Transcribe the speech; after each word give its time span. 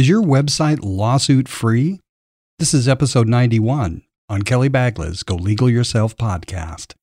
Is 0.00 0.08
your 0.08 0.22
website 0.22 0.78
lawsuit 0.82 1.46
free? 1.46 2.00
This 2.58 2.72
is 2.72 2.88
episode 2.88 3.28
91 3.28 4.00
on 4.30 4.42
Kelly 4.44 4.70
Bagler's 4.70 5.22
Go 5.22 5.34
Legal 5.34 5.68
Yourself 5.68 6.16
podcast. 6.16 6.94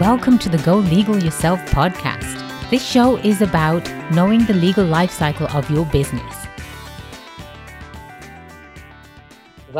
Welcome 0.00 0.38
to 0.38 0.48
the 0.48 0.62
Go 0.64 0.78
Legal 0.78 1.22
Yourself 1.22 1.60
podcast. 1.66 2.70
This 2.70 2.82
show 2.82 3.18
is 3.18 3.42
about 3.42 3.86
knowing 4.10 4.46
the 4.46 4.54
legal 4.54 4.86
life 4.86 5.10
cycle 5.10 5.48
of 5.48 5.70
your 5.70 5.84
business. 5.84 6.37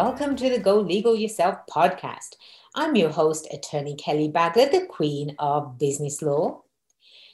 Welcome 0.02 0.36
to 0.36 0.48
the 0.48 0.60
Go 0.60 0.78
Legal 0.78 1.16
Yourself 1.16 1.58
podcast. 1.68 2.36
I'm 2.76 2.95
your 2.95 3.10
host, 3.10 3.48
Attorney 3.52 3.96
Kelly 3.96 4.28
Bagler, 4.28 4.70
the 4.70 4.86
Queen 4.86 5.34
of 5.40 5.77
Business 5.77 6.23
Law. 6.23 6.62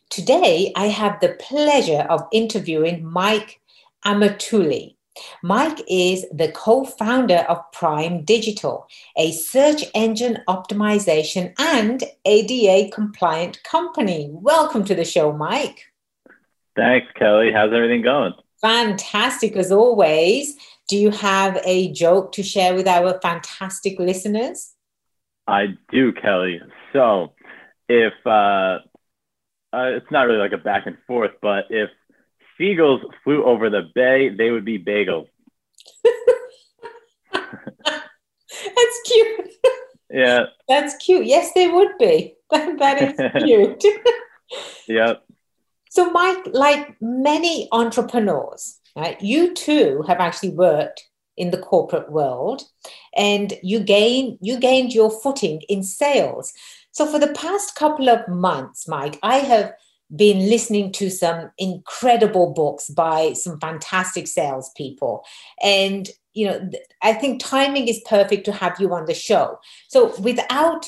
Today, 0.09 0.73
I 0.75 0.87
have 0.87 1.21
the 1.21 1.37
pleasure 1.39 2.07
of 2.09 2.27
interviewing 2.33 3.05
Mike 3.05 3.61
Amatuli. 4.07 4.97
Mike 5.43 5.83
is 5.87 6.25
the 6.33 6.53
co 6.53 6.87
founder 6.87 7.45
of 7.51 7.71
Prime 7.73 8.25
Digital, 8.25 8.89
a 9.15 9.33
search 9.33 9.85
engine 9.95 10.39
optimization 10.49 11.53
and 11.59 12.03
ADA 12.25 12.91
compliant 12.95 13.63
company. 13.65 14.31
Welcome 14.33 14.87
to 14.87 14.95
the 14.95 15.05
show, 15.05 15.35
Mike. 15.35 15.93
Thanks, 16.77 17.09
Kelly. 17.15 17.53
How's 17.53 17.75
everything 17.75 18.01
going? 18.01 18.33
Fantastic 18.65 19.57
as 19.57 19.71
always. 19.71 20.57
Do 20.89 20.97
you 20.97 21.11
have 21.11 21.61
a 21.67 21.93
joke 21.93 22.33
to 22.33 22.43
share 22.43 22.75
with 22.75 22.89
our 22.89 23.21
fantastic 23.21 23.99
listeners? 23.99 24.73
I 25.47 25.77
do, 25.93 26.15
Kelly. 26.15 26.63
So, 26.95 27.35
if 27.91 28.15
uh, 28.25 28.79
uh, 29.71 29.91
it's 29.97 30.11
not 30.11 30.23
really 30.23 30.39
like 30.39 30.53
a 30.53 30.59
back 30.59 30.87
and 30.87 30.97
forth, 31.07 31.33
but 31.43 31.67
if 31.69 31.91
seagulls 32.57 33.03
flew 33.23 33.45
over 33.45 33.69
the 33.69 33.83
bay, 33.95 34.31
they 34.31 34.51
would 34.51 34.65
be 34.65 34.79
bagels. 34.79 35.29
That's 37.35 39.01
cute. 39.05 39.51
Yeah. 40.11 40.45
That's 40.69 40.97
cute. 41.05 41.27
Yes, 41.27 41.53
they 41.55 41.69
would 41.69 41.99
be. 41.99 42.37
that 42.51 43.03
is 43.03 43.43
cute. 43.45 43.85
yep. 44.89 45.23
So, 45.95 46.11
Mike, 46.11 46.49
like 46.51 46.97
many 47.01 47.69
entrepreneurs, 47.71 48.81
right, 48.97 49.21
you 49.23 49.55
too 49.55 50.03
have 50.09 50.19
actually 50.19 50.51
worked 50.51 51.05
in 51.37 51.53
the 51.53 51.59
corporate 51.59 52.11
world 52.11 52.63
and 53.17 53.53
you 53.63 53.79
gain 53.79 54.37
you 54.41 54.59
gained 54.59 54.93
your 54.93 55.09
footing 55.09 55.63
in 55.69 55.85
sales. 55.85 56.53
So 56.91 57.07
for 57.07 57.21
the 57.21 57.33
past 57.35 57.77
couple 57.77 58.09
of 58.09 58.27
months, 58.27 58.89
Mike, 58.89 59.21
I 59.23 59.37
have 59.39 59.73
been 60.17 60.51
listening 60.51 60.91
to 60.95 61.11
some 61.11 61.53
incredible 61.59 62.53
books 62.53 62.91
by 62.91 63.33
some 63.35 63.61
fantastic 63.61 64.27
salespeople. 64.27 65.25
And, 65.63 66.11
you 66.33 66.49
know, 66.49 66.71
I 67.03 67.13
think 67.13 67.41
timing 67.41 67.87
is 67.87 68.03
perfect 68.05 68.47
to 68.47 68.53
have 68.53 68.81
you 68.81 68.93
on 68.93 69.07
the 69.07 69.15
show. 69.15 69.61
So 69.87 70.21
without 70.21 70.87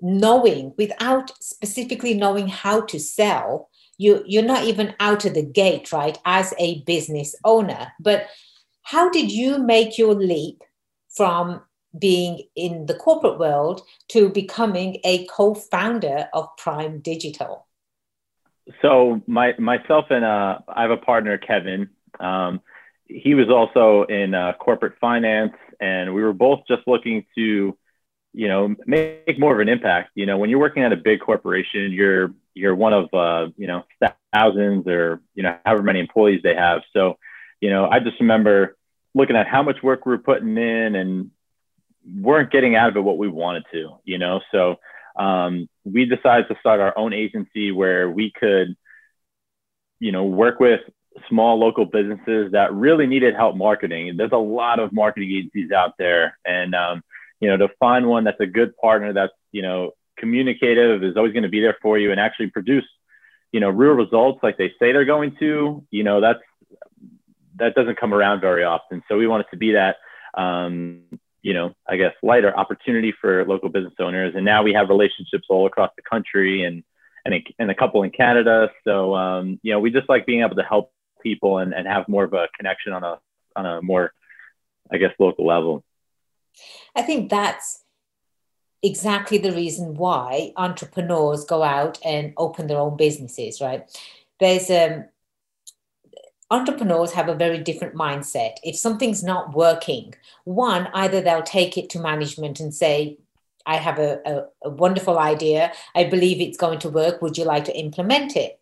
knowing, 0.00 0.72
without 0.78 1.32
specifically 1.40 2.14
knowing 2.14 2.46
how 2.46 2.82
to 2.82 3.00
sell, 3.00 3.70
you, 3.98 4.22
you're 4.26 4.42
not 4.42 4.64
even 4.64 4.94
out 5.00 5.24
of 5.24 5.34
the 5.34 5.42
gate, 5.42 5.92
right, 5.92 6.18
as 6.24 6.54
a 6.58 6.82
business 6.82 7.34
owner. 7.44 7.92
But 8.00 8.26
how 8.82 9.10
did 9.10 9.32
you 9.32 9.58
make 9.58 9.98
your 9.98 10.14
leap 10.14 10.62
from 11.14 11.62
being 11.98 12.42
in 12.54 12.86
the 12.86 12.94
corporate 12.94 13.38
world 13.38 13.82
to 14.08 14.28
becoming 14.28 14.98
a 15.04 15.26
co 15.26 15.54
founder 15.54 16.28
of 16.32 16.48
Prime 16.56 17.00
Digital? 17.00 17.66
so 18.82 19.20
my 19.26 19.54
myself 19.58 20.06
and 20.10 20.24
uh, 20.24 20.58
I 20.68 20.82
have 20.82 20.90
a 20.90 20.96
partner, 20.96 21.38
Kevin. 21.38 21.88
Um, 22.18 22.60
he 23.06 23.34
was 23.34 23.48
also 23.48 24.02
in 24.04 24.34
uh, 24.34 24.54
corporate 24.58 24.94
finance, 25.00 25.52
and 25.80 26.14
we 26.14 26.22
were 26.22 26.32
both 26.32 26.60
just 26.66 26.82
looking 26.86 27.24
to, 27.36 27.76
you 28.32 28.48
know, 28.48 28.74
make 28.86 29.38
more 29.38 29.54
of 29.54 29.60
an 29.60 29.68
impact. 29.68 30.10
You 30.14 30.26
know, 30.26 30.38
when 30.38 30.50
you're 30.50 30.58
working 30.58 30.82
at 30.82 30.92
a 30.92 30.96
big 30.96 31.20
corporation, 31.20 31.92
you're 31.92 32.34
you're 32.56 32.74
one 32.74 32.94
of 32.94 33.12
uh, 33.12 33.50
you 33.56 33.66
know 33.66 33.84
thousands 34.32 34.88
or 34.88 35.20
you 35.34 35.42
know 35.42 35.56
however 35.64 35.82
many 35.82 36.00
employees 36.00 36.40
they 36.42 36.54
have. 36.54 36.82
So, 36.92 37.18
you 37.60 37.70
know, 37.70 37.88
I 37.88 38.00
just 38.00 38.18
remember 38.18 38.76
looking 39.14 39.36
at 39.36 39.46
how 39.46 39.62
much 39.62 39.82
work 39.82 40.06
we 40.06 40.12
were 40.12 40.18
putting 40.18 40.56
in 40.56 40.94
and 40.96 41.30
weren't 42.20 42.50
getting 42.50 42.74
out 42.74 42.88
of 42.88 42.96
it 42.96 43.00
what 43.00 43.18
we 43.18 43.28
wanted 43.28 43.64
to. 43.72 43.98
You 44.04 44.18
know, 44.18 44.40
so 44.50 44.76
um, 45.16 45.68
we 45.84 46.06
decided 46.06 46.48
to 46.48 46.56
start 46.58 46.80
our 46.80 46.96
own 46.96 47.12
agency 47.12 47.72
where 47.72 48.10
we 48.10 48.32
could, 48.32 48.74
you 50.00 50.12
know, 50.12 50.24
work 50.24 50.58
with 50.58 50.80
small 51.28 51.58
local 51.58 51.84
businesses 51.84 52.52
that 52.52 52.72
really 52.72 53.06
needed 53.06 53.34
help 53.34 53.54
marketing. 53.56 54.16
There's 54.16 54.32
a 54.32 54.38
lot 54.38 54.78
of 54.78 54.92
marketing 54.92 55.30
agencies 55.30 55.72
out 55.72 55.92
there, 55.98 56.38
and 56.46 56.74
um, 56.74 57.02
you 57.38 57.48
know, 57.48 57.58
to 57.58 57.68
find 57.78 58.06
one 58.06 58.24
that's 58.24 58.40
a 58.40 58.46
good 58.46 58.74
partner 58.78 59.12
that's 59.12 59.32
you 59.52 59.60
know 59.60 59.92
communicative 60.16 61.02
is 61.02 61.16
always 61.16 61.32
going 61.32 61.42
to 61.42 61.48
be 61.48 61.60
there 61.60 61.76
for 61.82 61.98
you 61.98 62.10
and 62.10 62.20
actually 62.20 62.50
produce 62.50 62.84
you 63.52 63.60
know 63.60 63.70
real 63.70 63.92
results 63.92 64.40
like 64.42 64.58
they 64.58 64.68
say 64.78 64.92
they're 64.92 65.04
going 65.04 65.36
to. 65.38 65.84
You 65.90 66.04
know, 66.04 66.20
that's 66.20 66.40
that 67.56 67.74
doesn't 67.74 67.98
come 67.98 68.12
around 68.12 68.40
very 68.40 68.64
often. 68.64 69.02
So 69.08 69.16
we 69.16 69.26
wanted 69.26 69.46
to 69.50 69.56
be 69.56 69.72
that. 69.72 69.96
Um, 70.34 71.02
you 71.42 71.54
know, 71.54 71.72
I 71.88 71.96
guess 71.96 72.12
lighter 72.24 72.54
opportunity 72.56 73.14
for 73.20 73.44
local 73.44 73.68
business 73.68 73.94
owners. 74.00 74.34
And 74.34 74.44
now 74.44 74.64
we 74.64 74.72
have 74.72 74.88
relationships 74.88 75.46
all 75.48 75.66
across 75.66 75.90
the 75.96 76.02
country 76.02 76.64
and 76.64 76.82
and 77.24 77.34
a, 77.34 77.44
and 77.58 77.70
a 77.70 77.74
couple 77.74 78.02
in 78.02 78.10
Canada. 78.10 78.70
So 78.84 79.14
um, 79.14 79.60
you 79.62 79.72
know, 79.72 79.80
we 79.80 79.90
just 79.90 80.08
like 80.08 80.26
being 80.26 80.42
able 80.42 80.56
to 80.56 80.62
help 80.62 80.92
people 81.22 81.58
and, 81.58 81.72
and 81.72 81.86
have 81.86 82.08
more 82.08 82.24
of 82.24 82.32
a 82.32 82.48
connection 82.56 82.92
on 82.92 83.04
a 83.04 83.18
on 83.54 83.64
a 83.64 83.80
more, 83.80 84.12
I 84.90 84.98
guess, 84.98 85.12
local 85.18 85.46
level. 85.46 85.84
I 86.94 87.02
think 87.02 87.30
that's 87.30 87.84
exactly 88.82 89.38
the 89.38 89.52
reason 89.52 89.94
why 89.94 90.52
entrepreneurs 90.56 91.44
go 91.44 91.62
out 91.62 91.98
and 92.04 92.32
open 92.36 92.66
their 92.66 92.78
own 92.78 92.96
businesses, 92.96 93.60
right? 93.60 93.84
There's 94.40 94.70
um 94.70 95.06
entrepreneurs 96.50 97.12
have 97.12 97.28
a 97.28 97.34
very 97.34 97.58
different 97.58 97.94
mindset. 97.94 98.56
If 98.62 98.76
something's 98.76 99.22
not 99.22 99.54
working, 99.54 100.14
one, 100.44 100.88
either 100.94 101.20
they'll 101.20 101.42
take 101.42 101.76
it 101.76 101.90
to 101.90 101.98
management 101.98 102.60
and 102.60 102.72
say, 102.72 103.18
I 103.66 103.76
have 103.76 103.98
a, 103.98 104.20
a, 104.24 104.68
a, 104.68 104.70
wonderful 104.70 105.18
idea. 105.18 105.72
I 105.94 106.04
believe 106.04 106.40
it's 106.40 106.56
going 106.56 106.78
to 106.80 106.88
work. 106.88 107.20
Would 107.20 107.36
you 107.36 107.44
like 107.44 107.64
to 107.64 107.76
implement 107.76 108.36
it? 108.36 108.60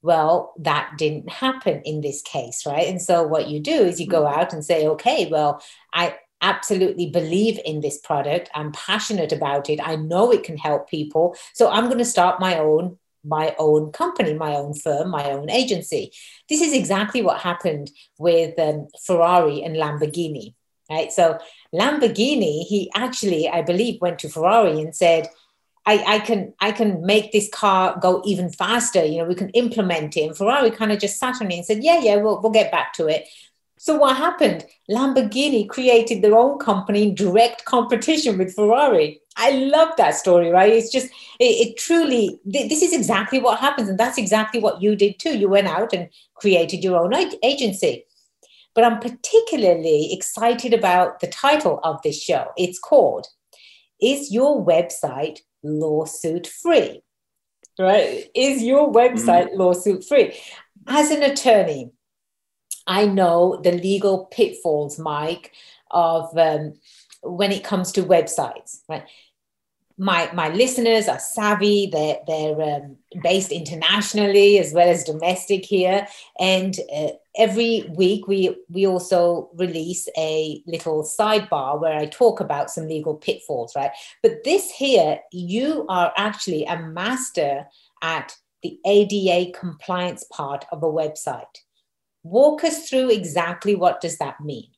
Well, 0.00 0.54
that 0.58 0.94
didn't 0.96 1.28
happen 1.28 1.82
in 1.84 2.00
this 2.00 2.22
case, 2.22 2.64
right? 2.64 2.86
And 2.86 3.02
so 3.02 3.26
what 3.26 3.48
you 3.48 3.60
do 3.60 3.82
is 3.82 4.00
you 4.00 4.06
go 4.06 4.26
out 4.26 4.54
and 4.54 4.64
say, 4.64 4.86
okay, 4.86 5.28
well, 5.30 5.62
I 5.92 6.16
absolutely 6.46 7.10
believe 7.10 7.58
in 7.64 7.80
this 7.80 7.98
product. 7.98 8.50
I'm 8.54 8.72
passionate 8.72 9.32
about 9.32 9.68
it. 9.68 9.80
I 9.82 9.96
know 9.96 10.30
it 10.30 10.44
can 10.44 10.56
help 10.56 10.88
people. 10.88 11.36
So 11.54 11.68
I'm 11.70 11.86
going 11.86 12.04
to 12.06 12.14
start 12.16 12.40
my 12.40 12.58
own 12.58 12.98
my 13.28 13.56
own 13.58 13.90
company, 13.90 14.34
my 14.34 14.54
own 14.54 14.72
firm, 14.72 15.10
my 15.10 15.32
own 15.32 15.50
agency. 15.50 16.12
This 16.48 16.60
is 16.60 16.72
exactly 16.72 17.22
what 17.22 17.40
happened 17.40 17.90
with 18.18 18.56
um, 18.56 18.86
Ferrari 19.04 19.64
and 19.64 19.74
Lamborghini, 19.74 20.54
right? 20.88 21.10
So 21.10 21.36
Lamborghini, 21.74 22.62
he 22.62 22.88
actually, 22.94 23.48
I 23.48 23.62
believe, 23.62 24.00
went 24.00 24.20
to 24.20 24.28
Ferrari 24.28 24.80
and 24.80 24.94
said, 24.94 25.28
I, 25.84 26.04
I, 26.06 26.18
can 26.20 26.52
I 26.60 26.70
can 26.70 27.04
make 27.04 27.32
this 27.32 27.48
car 27.52 27.98
go 28.00 28.22
even 28.24 28.50
faster. 28.50 29.04
You 29.04 29.18
know, 29.18 29.28
we 29.28 29.34
can 29.34 29.50
implement 29.50 30.16
it. 30.16 30.22
And 30.22 30.36
Ferrari 30.36 30.70
kind 30.70 30.92
of 30.92 31.00
just 31.00 31.18
sat 31.18 31.40
on 31.40 31.50
it 31.50 31.56
and 31.56 31.66
said, 31.66 31.82
Yeah, 31.82 32.00
yeah, 32.00 32.16
we'll, 32.16 32.40
we'll 32.40 32.52
get 32.52 32.72
back 32.72 32.92
to 32.94 33.06
it. 33.08 33.28
So 33.78 33.96
what 33.96 34.16
happened? 34.16 34.64
Lamborghini 34.90 35.68
created 35.68 36.22
their 36.22 36.36
own 36.36 36.58
company 36.58 37.02
in 37.02 37.14
direct 37.14 37.64
competition 37.66 38.38
with 38.38 38.54
Ferrari. 38.54 39.20
I 39.36 39.50
love 39.50 39.90
that 39.98 40.14
story, 40.14 40.50
right? 40.50 40.72
It's 40.72 40.90
just, 40.90 41.08
it, 41.38 41.68
it 41.68 41.76
truly, 41.76 42.40
th- 42.50 42.70
this 42.70 42.82
is 42.82 42.94
exactly 42.94 43.38
what 43.38 43.58
happens. 43.58 43.88
And 43.88 43.98
that's 43.98 44.16
exactly 44.16 44.60
what 44.60 44.80
you 44.80 44.96
did 44.96 45.18
too. 45.18 45.36
You 45.36 45.48
went 45.50 45.68
out 45.68 45.92
and 45.92 46.08
created 46.34 46.82
your 46.82 46.96
own 46.96 47.14
agency. 47.42 48.06
But 48.74 48.84
I'm 48.84 48.98
particularly 48.98 50.12
excited 50.12 50.72
about 50.72 51.20
the 51.20 51.26
title 51.26 51.80
of 51.82 52.00
this 52.02 52.20
show. 52.20 52.48
It's 52.56 52.78
called 52.78 53.26
Is 54.00 54.32
Your 54.32 54.64
Website 54.64 55.40
Lawsuit 55.62 56.46
Free? 56.46 57.02
Right? 57.78 58.30
Is 58.34 58.62
your 58.62 58.90
website 58.90 59.50
mm. 59.50 59.56
lawsuit 59.58 60.02
free? 60.02 60.34
As 60.86 61.10
an 61.10 61.22
attorney, 61.22 61.90
I 62.86 63.06
know 63.06 63.60
the 63.62 63.72
legal 63.72 64.26
pitfalls, 64.26 64.98
Mike, 64.98 65.52
of 65.90 66.36
um, 66.36 66.74
when 67.22 67.52
it 67.52 67.64
comes 67.64 67.92
to 67.92 68.02
websites, 68.02 68.80
right? 68.88 69.06
my 69.98 70.30
my 70.32 70.48
listeners 70.50 71.08
are 71.08 71.18
savvy. 71.18 71.86
They're 71.86 72.18
they're 72.26 72.60
um, 72.60 72.96
based 73.22 73.50
internationally 73.50 74.58
as 74.58 74.72
well 74.72 74.88
as 74.88 75.04
domestic 75.04 75.64
here, 75.64 76.06
and 76.38 76.78
uh, 76.94 77.08
every 77.36 77.90
week 77.96 78.28
we 78.28 78.56
we 78.68 78.86
also 78.86 79.50
release 79.54 80.08
a 80.18 80.62
little 80.66 81.02
sidebar 81.02 81.80
where 81.80 81.96
I 81.96 82.06
talk 82.06 82.40
about 82.40 82.70
some 82.70 82.88
legal 82.88 83.14
pitfalls, 83.14 83.74
right? 83.74 83.92
But 84.22 84.44
this 84.44 84.70
here, 84.70 85.20
you 85.32 85.86
are 85.88 86.12
actually 86.16 86.64
a 86.66 86.78
master 86.78 87.66
at 88.02 88.36
the 88.62 88.78
ADA 88.84 89.58
compliance 89.58 90.24
part 90.30 90.66
of 90.72 90.82
a 90.82 90.86
website. 90.86 91.44
Walk 92.30 92.64
us 92.64 92.88
through 92.88 93.10
exactly 93.10 93.74
what 93.74 94.00
does 94.00 94.18
that 94.18 94.40
mean. 94.40 94.68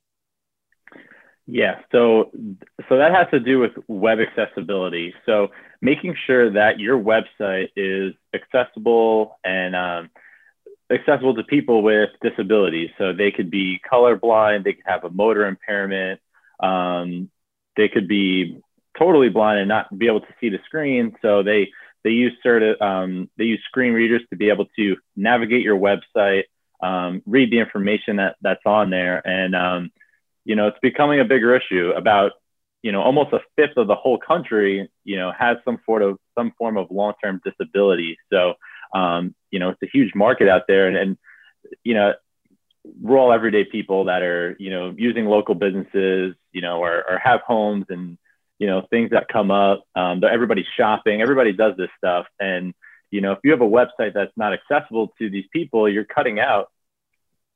Yeah, 1.46 1.80
so 1.92 2.30
so 2.88 2.98
that 2.98 3.14
has 3.14 3.26
to 3.30 3.40
do 3.40 3.58
with 3.58 3.72
web 3.88 4.18
accessibility. 4.20 5.14
So 5.24 5.48
making 5.80 6.14
sure 6.26 6.52
that 6.52 6.78
your 6.78 6.98
website 6.98 7.68
is 7.74 8.12
accessible 8.34 9.38
and 9.42 9.74
um, 9.74 10.10
accessible 10.92 11.34
to 11.36 11.44
people 11.44 11.82
with 11.82 12.10
disabilities. 12.22 12.90
So 12.98 13.14
they 13.14 13.30
could 13.30 13.50
be 13.50 13.80
colorblind, 13.90 14.64
they 14.64 14.74
could 14.74 14.84
have 14.86 15.04
a 15.04 15.10
motor 15.10 15.46
impairment, 15.46 16.20
um, 16.60 17.30
they 17.78 17.88
could 17.88 18.08
be 18.08 18.60
totally 18.98 19.30
blind 19.30 19.60
and 19.60 19.68
not 19.68 19.96
be 19.96 20.06
able 20.06 20.20
to 20.20 20.34
see 20.40 20.50
the 20.50 20.58
screen. 20.66 21.16
So 21.22 21.42
they 21.42 21.70
they 22.04 22.10
use 22.10 22.32
certain 22.42 22.76
um, 22.80 23.30
they 23.38 23.44
use 23.44 23.62
screen 23.64 23.92
readers 23.92 24.22
to 24.30 24.36
be 24.36 24.50
able 24.50 24.66
to 24.76 24.96
navigate 25.16 25.62
your 25.62 25.78
website, 25.78 26.44
um, 26.82 27.22
read 27.26 27.50
the 27.50 27.58
information 27.58 28.16
that 28.16 28.36
that's 28.40 28.64
on 28.66 28.90
there, 28.90 29.26
and 29.26 29.54
um, 29.54 29.90
you 30.44 30.56
know, 30.56 30.68
it's 30.68 30.78
becoming 30.80 31.20
a 31.20 31.24
bigger 31.24 31.54
issue. 31.54 31.92
About, 31.96 32.32
you 32.82 32.92
know, 32.92 33.02
almost 33.02 33.32
a 33.32 33.40
fifth 33.56 33.76
of 33.76 33.86
the 33.86 33.94
whole 33.94 34.18
country, 34.18 34.88
you 35.04 35.16
know, 35.16 35.32
has 35.38 35.58
some 35.64 35.78
sort 35.84 36.02
of 36.02 36.18
some 36.36 36.52
form 36.56 36.76
of 36.76 36.90
long-term 36.90 37.40
disability. 37.44 38.16
So, 38.32 38.54
um, 38.94 39.34
you 39.50 39.58
know, 39.58 39.70
it's 39.70 39.82
a 39.82 39.90
huge 39.92 40.14
market 40.14 40.48
out 40.48 40.62
there, 40.68 40.88
and, 40.88 40.96
and 40.96 41.18
you 41.84 41.94
know, 41.94 42.14
we're 43.00 43.18
all 43.18 43.32
everyday 43.32 43.64
people 43.64 44.04
that 44.04 44.22
are, 44.22 44.56
you 44.58 44.70
know, 44.70 44.94
using 44.96 45.26
local 45.26 45.54
businesses, 45.54 46.34
you 46.52 46.62
know, 46.62 46.78
or, 46.78 47.04
or 47.08 47.18
have 47.18 47.40
homes 47.42 47.86
and 47.90 48.16
you 48.58 48.66
know 48.66 48.86
things 48.90 49.10
that 49.10 49.28
come 49.28 49.50
up. 49.50 49.84
Um, 49.94 50.22
everybody's 50.24 50.66
shopping, 50.76 51.22
everybody 51.22 51.52
does 51.52 51.76
this 51.76 51.90
stuff, 51.96 52.26
and 52.40 52.74
you 53.10 53.20
know, 53.20 53.32
if 53.32 53.38
you 53.44 53.50
have 53.50 53.60
a 53.60 53.64
website 53.64 54.14
that's 54.14 54.32
not 54.36 54.52
accessible 54.52 55.12
to 55.18 55.30
these 55.30 55.46
people, 55.52 55.88
you're 55.88 56.04
cutting 56.04 56.38
out 56.38 56.68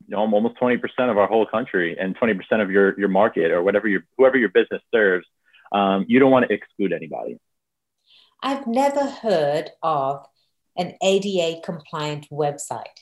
you 0.07 0.17
know, 0.17 0.19
almost 0.19 0.57
20% 0.61 0.83
of 1.11 1.19
our 1.19 1.27
whole 1.27 1.47
country 1.47 1.97
and 1.99 2.19
20% 2.19 2.37
of 2.63 2.71
your, 2.71 2.99
your 2.99 3.09
market 3.09 3.51
or 3.51 3.63
whatever 3.63 3.89
your, 3.89 4.03
whoever 4.19 4.37
your 4.37 4.49
business 4.49 4.83
serves. 4.93 5.27
Um, 5.71 6.05
you 6.09 6.19
don't 6.19 6.31
want 6.31 6.49
to 6.49 6.55
exclude 6.55 6.93
anybody. 6.93 7.39
I've 8.43 8.67
never 8.67 9.07
heard 9.07 9.71
of 9.83 10.27
an 10.77 10.95
ADA 11.03 11.61
compliant 11.63 12.29
website. 12.31 12.99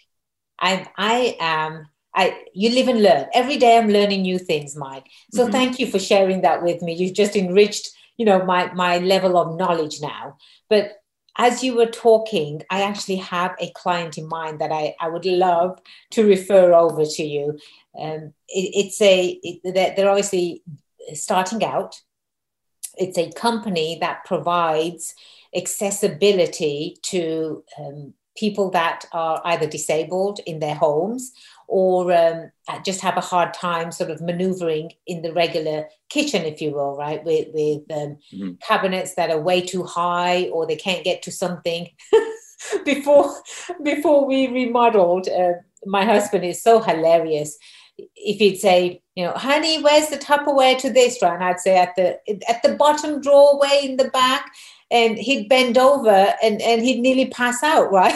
I, 0.58 0.87
I 0.97 1.37
am, 1.41 1.88
I, 2.14 2.44
you 2.52 2.70
live 2.70 2.88
and 2.88 3.02
learn. 3.02 3.26
Every 3.32 3.56
day 3.56 3.79
I'm 3.79 3.88
learning 3.88 4.23
new 4.23 4.38
things, 4.38 4.76
Mike. 4.76 5.06
So 5.32 5.44
mm-hmm. 5.44 5.52
thank 5.52 5.79
you 5.79 5.87
for 5.87 5.99
sharing 5.99 6.43
that 6.43 6.62
with 6.62 6.82
me. 6.82 6.94
You've 6.94 7.14
just 7.14 7.37
enriched, 7.37 7.91
you 8.19 8.26
know, 8.26 8.44
my, 8.44 8.73
my 8.75 8.99
level 8.99 9.38
of 9.38 9.56
knowledge 9.56 10.00
now. 10.02 10.37
But 10.69 11.00
as 11.40 11.64
you 11.64 11.75
were 11.75 11.87
talking, 11.87 12.62
I 12.69 12.82
actually 12.82 13.16
have 13.16 13.56
a 13.58 13.70
client 13.70 14.19
in 14.19 14.28
mind 14.28 14.60
that 14.60 14.70
I, 14.70 14.94
I 15.00 15.08
would 15.08 15.25
love 15.25 15.81
to 16.10 16.28
refer 16.28 16.75
over 16.75 17.06
to 17.06 17.22
you. 17.22 17.58
Um, 17.98 18.34
it, 18.46 18.70
it's 18.84 19.00
a, 19.00 19.40
it, 19.42 19.96
they're, 19.96 20.10
obviously 20.10 20.62
starting 21.14 21.64
out. 21.64 21.98
It's 22.98 23.16
a 23.16 23.32
company 23.32 23.96
that 24.02 24.26
provides 24.26 25.14
accessibility 25.56 26.98
to 27.04 27.64
um, 27.78 28.12
people 28.37 28.70
that 28.72 29.06
are 29.12 29.40
either 29.46 29.66
disabled 29.66 30.40
in 30.44 30.58
their 30.58 30.75
homes 30.75 31.32
or 31.70 32.12
um, 32.12 32.50
just 32.84 33.00
have 33.00 33.17
a 33.17 33.20
hard 33.20 33.55
time 33.55 33.93
sort 33.93 34.11
of 34.11 34.20
maneuvering 34.20 34.90
in 35.06 35.22
the 35.22 35.32
regular 35.32 35.87
kitchen, 36.08 36.43
if 36.43 36.61
you 36.61 36.72
will, 36.72 36.96
right? 36.96 37.25
With, 37.25 37.46
with 37.55 37.82
um, 37.93 38.19
mm-hmm. 38.34 38.50
cabinets 38.61 39.14
that 39.14 39.31
are 39.31 39.40
way 39.40 39.61
too 39.61 39.84
high 39.84 40.49
or 40.49 40.67
they 40.67 40.75
can't 40.75 41.05
get 41.05 41.22
to 41.22 41.31
something. 41.31 41.88
before 42.84 43.32
before 43.84 44.26
we 44.26 44.49
remodeled, 44.49 45.28
uh, 45.28 45.52
my 45.87 46.05
husband 46.05 46.44
is 46.44 46.61
so 46.61 46.81
hilarious. 46.81 47.56
If 48.16 48.38
he'd 48.38 48.56
say, 48.56 49.00
you 49.14 49.25
know, 49.25 49.32
honey, 49.32 49.81
where's 49.81 50.08
the 50.08 50.16
Tupperware 50.19 50.76
to 50.78 50.93
this? 50.93 51.23
Right? 51.23 51.34
And 51.34 51.44
I'd 51.44 51.61
say 51.61 51.76
at 51.76 51.94
the 51.94 52.19
at 52.49 52.64
the 52.64 52.75
bottom 52.75 53.20
drawer 53.20 53.61
way 53.61 53.81
in 53.84 53.96
the 53.96 54.11
back, 54.11 54.50
and 54.90 55.19
he'd 55.19 55.48
bend 55.48 55.78
over 55.78 56.34
and 56.42 56.60
and 56.60 56.82
he'd 56.82 57.00
nearly 57.00 57.26
pass 57.26 57.62
out, 57.62 57.92
right? 57.92 58.14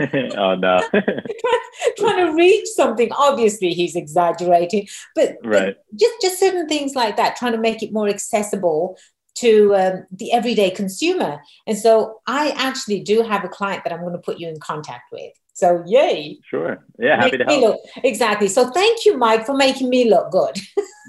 oh 0.36 0.54
no. 0.54 0.80
Trying 1.98 2.26
to 2.26 2.32
reach 2.34 2.66
something. 2.68 3.10
Obviously 3.12 3.70
he's 3.70 3.96
exaggerating 3.96 4.88
but, 5.14 5.36
right. 5.44 5.76
but 5.76 5.98
just 5.98 6.14
just 6.22 6.40
certain 6.40 6.68
things 6.68 6.94
like 6.94 7.16
that 7.16 7.36
trying 7.36 7.52
to 7.52 7.58
make 7.58 7.82
it 7.82 7.92
more 7.92 8.08
accessible 8.08 8.96
to 9.36 9.74
um, 9.74 10.06
the 10.12 10.32
everyday 10.32 10.70
consumer. 10.70 11.40
And 11.66 11.76
so 11.76 12.20
i 12.26 12.50
actually 12.56 13.00
do 13.00 13.22
have 13.22 13.44
a 13.44 13.48
client 13.48 13.84
that 13.84 13.92
i'm 13.92 14.00
going 14.00 14.12
to 14.12 14.18
put 14.18 14.38
you 14.38 14.48
in 14.48 14.58
contact 14.60 15.12
with. 15.12 15.32
So 15.54 15.82
yay. 15.86 16.38
Sure. 16.48 16.84
Yeah 16.98 17.22
happy 17.22 17.38
to 17.38 17.44
help. 17.44 17.60
look, 17.60 17.80
exactly. 18.02 18.48
So 18.48 18.70
thank 18.70 19.04
you 19.04 19.16
mike 19.16 19.46
for 19.46 19.54
making 19.54 19.88
me 19.90 20.08
look 20.08 20.30
good. 20.30 20.56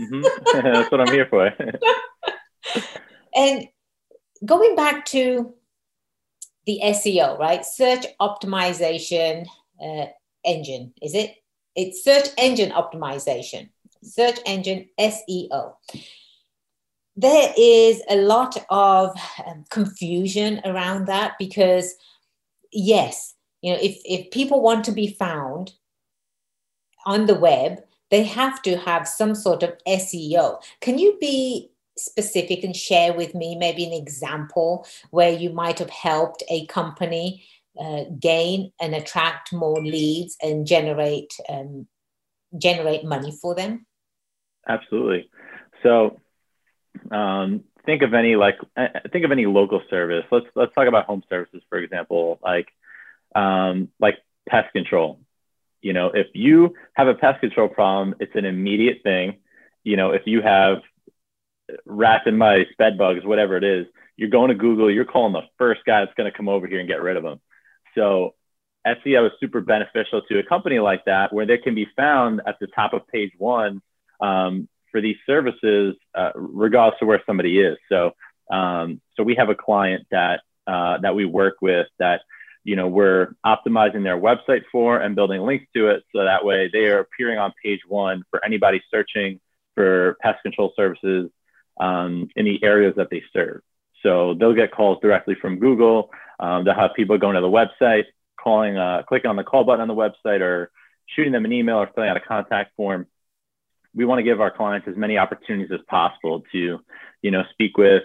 Mm-hmm. 0.02 0.22
that's 0.74 0.92
what 0.92 1.02
i'm 1.02 1.12
here 1.14 1.28
for. 1.30 1.52
And 3.36 3.68
going 4.44 4.76
back 4.76 5.06
to 5.06 5.54
the 6.66 6.80
SEO, 6.84 7.38
right? 7.38 7.66
Search 7.66 8.06
optimization 8.20 9.46
uh, 9.82 10.06
engine, 10.44 10.94
is 11.02 11.14
it? 11.14 11.36
It's 11.76 12.04
search 12.04 12.30
engine 12.38 12.72
optimization, 12.72 13.70
search 14.04 14.40
engine 14.46 14.90
SEO. 15.00 15.74
There 17.18 17.54
is 17.58 18.02
a 18.10 18.18
lot 18.18 18.58
of 18.70 19.16
um, 19.46 19.66
confusion 19.70 20.62
around 20.66 21.08
that 21.08 21.34
because, 21.40 21.96
yes, 22.72 23.36
you 23.62 23.74
know, 23.74 23.80
if, 23.82 24.00
if 24.04 24.32
people 24.32 24.62
want 24.62 24.86
to 24.86 24.92
be 24.92 25.08
found 25.08 25.74
on 27.06 27.26
the 27.26 27.36
web, 27.36 27.84
they 28.12 28.24
have 28.24 28.62
to 28.64 28.78
have 28.78 29.08
some 29.08 29.36
sort 29.36 29.64
of 29.64 29.74
SEO. 29.88 30.62
Can 30.82 30.98
you 30.98 31.18
be 31.20 31.72
specific 31.98 32.64
and 32.64 32.76
share 32.76 33.14
with 33.14 33.34
me 33.34 33.56
maybe 33.56 33.86
an 33.86 33.94
example 33.94 34.86
where 35.12 35.32
you 35.32 35.50
might 35.50 35.80
have 35.80 35.90
helped 35.90 36.44
a 36.50 36.66
company 36.68 37.46
uh, 37.80 38.04
gain 38.20 38.72
and 38.80 38.96
attract 38.96 39.52
more 39.54 39.82
leads 39.82 40.38
and 40.42 40.66
generate 40.66 41.34
um, 41.50 41.88
generate 42.58 43.04
money 43.04 43.32
for 43.42 43.56
them? 43.56 43.86
Absolutely. 44.68 45.30
So 45.84 46.20
um, 47.12 47.64
think 47.86 48.02
of 48.02 48.14
any 48.14 48.36
like 48.36 48.58
uh, 48.78 48.88
think 49.12 49.26
of 49.26 49.32
any 49.32 49.46
local 49.46 49.82
service. 49.90 50.26
Let's 50.32 50.48
let's 50.56 50.74
talk 50.74 50.88
about 50.88 51.06
home 51.06 51.24
services 51.30 51.62
for 51.70 51.78
example 51.78 52.40
like 52.44 52.68
um, 53.36 53.90
like 54.00 54.16
pest 54.48 54.72
control. 54.74 55.20
You 55.82 55.94
know 55.94 56.08
if 56.14 56.28
you 56.34 56.76
have 56.94 57.08
a 57.08 57.14
pest 57.14 57.42
control 57.42 57.68
problem 57.68 58.16
it's 58.20 58.36
an 58.36 58.46
immediate 58.46 59.00
thing. 59.04 59.40
You 59.84 59.98
know 59.98 60.12
if 60.12 60.24
you 60.26 60.42
have 60.42 60.78
rats 61.86 62.24
and 62.26 62.38
mice, 62.38 62.68
bed 62.78 62.98
bugs, 62.98 63.26
whatever 63.26 63.58
it 63.58 63.64
is, 63.64 63.88
you're 64.18 64.30
going 64.30 64.50
to 64.50 64.56
Google, 64.56 64.92
you're 64.92 65.06
calling 65.06 65.34
the 65.34 65.42
first 65.58 65.82
guy 65.86 66.02
that's 66.02 66.16
going 66.16 66.32
to 66.32 66.38
come 66.38 66.50
over 66.50 66.68
here 66.68 66.80
and 66.80 66.88
get 66.88 67.02
rid 67.02 67.18
of 67.18 67.24
them. 67.24 67.42
So 67.96 68.34
SEO 68.86 69.28
is 69.28 69.32
super 69.40 69.62
beneficial 69.62 70.22
to 70.30 70.40
a 70.40 70.44
company 70.44 70.80
like 70.80 71.06
that, 71.06 71.34
where 71.34 71.46
they 71.46 71.58
can 71.58 71.76
be 71.76 71.88
found 71.96 72.42
at 72.46 72.58
the 72.60 72.68
top 72.68 72.94
of 72.94 73.08
page 73.08 73.32
one 73.38 73.82
um, 74.22 74.70
for 74.92 75.02
these 75.02 75.18
services, 75.26 75.96
uh, 76.14 76.32
regardless 76.36 77.02
of 77.02 77.08
where 77.08 77.22
somebody 77.26 77.60
is. 77.60 77.78
So, 77.90 78.12
um, 78.52 79.02
so 79.16 79.24
we 79.24 79.36
have 79.36 79.50
a 79.50 79.56
client 79.56 80.06
that 80.12 80.42
uh, 80.68 80.98
that 81.00 81.16
we 81.16 81.26
work 81.26 81.56
with 81.62 81.88
that 82.00 82.22
you 82.64 82.76
know 82.76 82.88
we're 82.88 83.36
optimizing 83.46 84.04
their 84.04 84.18
website 84.18 84.64
for 84.72 84.98
and 85.00 85.16
building 85.16 85.42
links 85.42 85.66
to 85.76 85.90
it, 85.90 86.04
so 86.14 86.24
that 86.24 86.46
way 86.46 86.70
they 86.72 86.86
are 86.86 87.00
appearing 87.00 87.40
on 87.40 87.54
page 87.64 87.82
one 87.88 88.24
for 88.30 88.44
anybody 88.46 88.82
searching 88.92 89.40
for 89.74 90.16
pest 90.22 90.42
control 90.44 90.74
services 90.76 91.30
um, 91.80 92.30
in 92.36 92.46
the 92.46 92.64
areas 92.64 92.94
that 92.98 93.10
they 93.10 93.24
serve. 93.34 93.62
So 94.04 94.36
they'll 94.36 94.54
get 94.54 94.72
calls 94.72 95.00
directly 95.02 95.36
from 95.40 95.60
Google. 95.60 96.12
Um, 96.40 96.64
they'll 96.64 96.76
have 96.76 96.92
people 96.96 97.18
going 97.18 97.36
to 97.36 97.42
the 97.42 97.48
website, 97.48 98.04
calling, 98.40 98.78
uh, 98.78 99.04
clicking 99.08 99.30
on 99.30 99.36
the 99.36 99.44
call 99.44 99.64
button 99.64 99.82
on 99.82 99.88
the 99.88 99.96
website, 99.96 100.42
or 100.42 100.72
shooting 101.08 101.32
them 101.32 101.46
an 101.46 101.52
email 101.52 101.78
or 101.78 101.90
filling 101.94 102.10
out 102.10 102.18
a 102.18 102.22
contact 102.22 102.76
form. 102.76 103.08
We 103.94 104.06
want 104.06 104.20
to 104.20 104.24
give 104.24 104.42
our 104.42 104.52
clients 104.52 104.88
as 104.88 104.96
many 104.96 105.18
opportunities 105.18 105.72
as 105.74 105.80
possible 105.88 106.44
to, 106.52 106.80
you 107.22 107.32
know, 107.32 107.44
speak 107.52 107.78
with, 107.78 108.04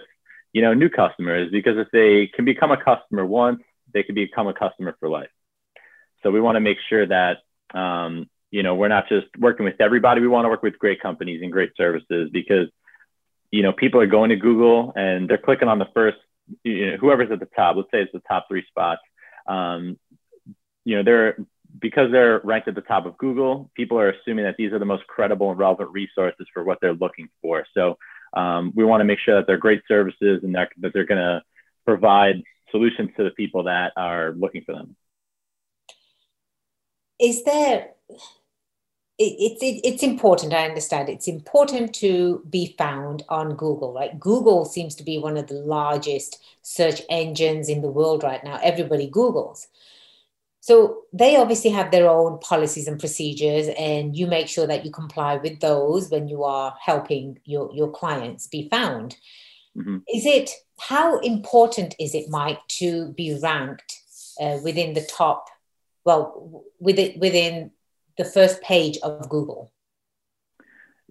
you 0.53 0.61
know, 0.61 0.73
new 0.73 0.89
customers 0.89 1.49
because 1.51 1.77
if 1.77 1.87
they 1.91 2.31
can 2.33 2.45
become 2.45 2.71
a 2.71 2.81
customer 2.81 3.25
once, 3.25 3.61
they 3.93 4.03
can 4.03 4.15
become 4.15 4.47
a 4.47 4.53
customer 4.53 4.95
for 4.99 5.09
life. 5.09 5.29
So 6.23 6.31
we 6.31 6.39
want 6.39 6.55
to 6.55 6.61
make 6.61 6.77
sure 6.89 7.05
that, 7.07 7.37
um, 7.77 8.29
you 8.51 8.63
know, 8.63 8.75
we're 8.75 8.87
not 8.87 9.09
just 9.09 9.27
working 9.37 9.65
with 9.65 9.79
everybody. 9.79 10.21
We 10.21 10.27
want 10.27 10.45
to 10.45 10.49
work 10.49 10.63
with 10.63 10.79
great 10.79 11.01
companies 11.01 11.41
and 11.41 11.51
great 11.51 11.71
services 11.75 12.29
because 12.31 12.67
you 13.51 13.63
know, 13.63 13.73
people 13.73 14.01
are 14.01 14.07
going 14.07 14.29
to 14.29 14.37
Google 14.37 14.93
and 14.95 15.29
they're 15.29 15.37
clicking 15.37 15.67
on 15.67 15.79
the 15.79 15.87
first, 15.93 16.17
you 16.63 16.91
know, 16.91 16.97
whoever's 16.97 17.31
at 17.31 17.39
the 17.39 17.47
top. 17.55 17.75
Let's 17.75 17.89
say 17.91 18.01
it's 18.01 18.11
the 18.11 18.21
top 18.27 18.47
three 18.47 18.65
spots. 18.67 19.01
Um, 19.47 19.99
you 20.85 20.95
know, 20.95 21.03
they're 21.03 21.37
because 21.79 22.11
they're 22.11 22.41
ranked 22.43 22.67
at 22.67 22.75
the 22.75 22.81
top 22.81 23.05
of 23.05 23.17
Google. 23.17 23.71
People 23.75 23.99
are 23.99 24.09
assuming 24.09 24.45
that 24.45 24.55
these 24.57 24.73
are 24.73 24.79
the 24.79 24.85
most 24.85 25.07
credible 25.07 25.51
and 25.51 25.59
relevant 25.59 25.91
resources 25.91 26.47
for 26.53 26.63
what 26.63 26.79
they're 26.81 26.93
looking 26.93 27.29
for. 27.41 27.65
So 27.73 27.97
um, 28.33 28.73
we 28.75 28.83
want 28.83 29.01
to 29.01 29.05
make 29.05 29.19
sure 29.19 29.35
that 29.35 29.47
they're 29.47 29.57
great 29.57 29.81
services 29.87 30.41
and 30.43 30.55
that, 30.55 30.69
that 30.79 30.93
they're 30.93 31.05
going 31.05 31.21
to 31.21 31.41
provide 31.85 32.43
solutions 32.71 33.09
to 33.17 33.23
the 33.23 33.31
people 33.31 33.63
that 33.63 33.93
are 33.95 34.33
looking 34.33 34.63
for 34.63 34.73
them. 34.73 34.95
Is 37.19 37.43
there 37.43 37.91
it's 39.23 39.63
it, 39.63 39.81
it's 39.83 40.03
important 40.03 40.53
i 40.53 40.65
understand. 40.67 41.09
It's 41.09 41.27
important 41.27 41.93
to 41.95 42.43
be 42.49 42.75
found 42.77 43.23
on 43.29 43.55
google 43.55 43.93
right? 43.93 44.19
Google 44.19 44.65
seems 44.65 44.95
to 44.95 45.03
be 45.03 45.17
one 45.17 45.37
of 45.37 45.47
the 45.47 45.55
largest 45.55 46.41
search 46.61 47.01
engines 47.09 47.69
in 47.69 47.81
the 47.81 47.91
world 47.91 48.23
right 48.23 48.43
now. 48.43 48.59
Everybody 48.61 49.09
googles. 49.09 49.67
So 50.63 51.03
they 51.11 51.37
obviously 51.37 51.71
have 51.71 51.89
their 51.89 52.07
own 52.07 52.37
policies 52.39 52.87
and 52.87 52.99
procedures 52.99 53.67
and 53.79 54.15
you 54.15 54.27
make 54.27 54.47
sure 54.47 54.67
that 54.67 54.85
you 54.85 54.91
comply 54.91 55.37
with 55.37 55.59
those 55.59 56.11
when 56.11 56.27
you 56.27 56.43
are 56.43 56.75
helping 56.79 57.39
your, 57.45 57.71
your 57.73 57.89
clients 57.89 58.45
be 58.45 58.69
found. 58.69 59.17
Mm-hmm. 59.77 59.99
is 60.13 60.25
it 60.25 60.49
how 60.81 61.19
important 61.19 61.95
is 61.97 62.13
it 62.13 62.25
mike 62.27 62.59
to 62.67 63.13
be 63.13 63.39
ranked 63.41 64.01
uh, 64.41 64.57
within 64.65 64.93
the 64.93 65.05
top 65.05 65.47
well 66.03 66.65
within 66.77 67.17
within 67.21 67.71
the 68.17 68.25
first 68.25 68.61
page 68.61 68.97
of 69.03 69.29
Google? 69.29 69.71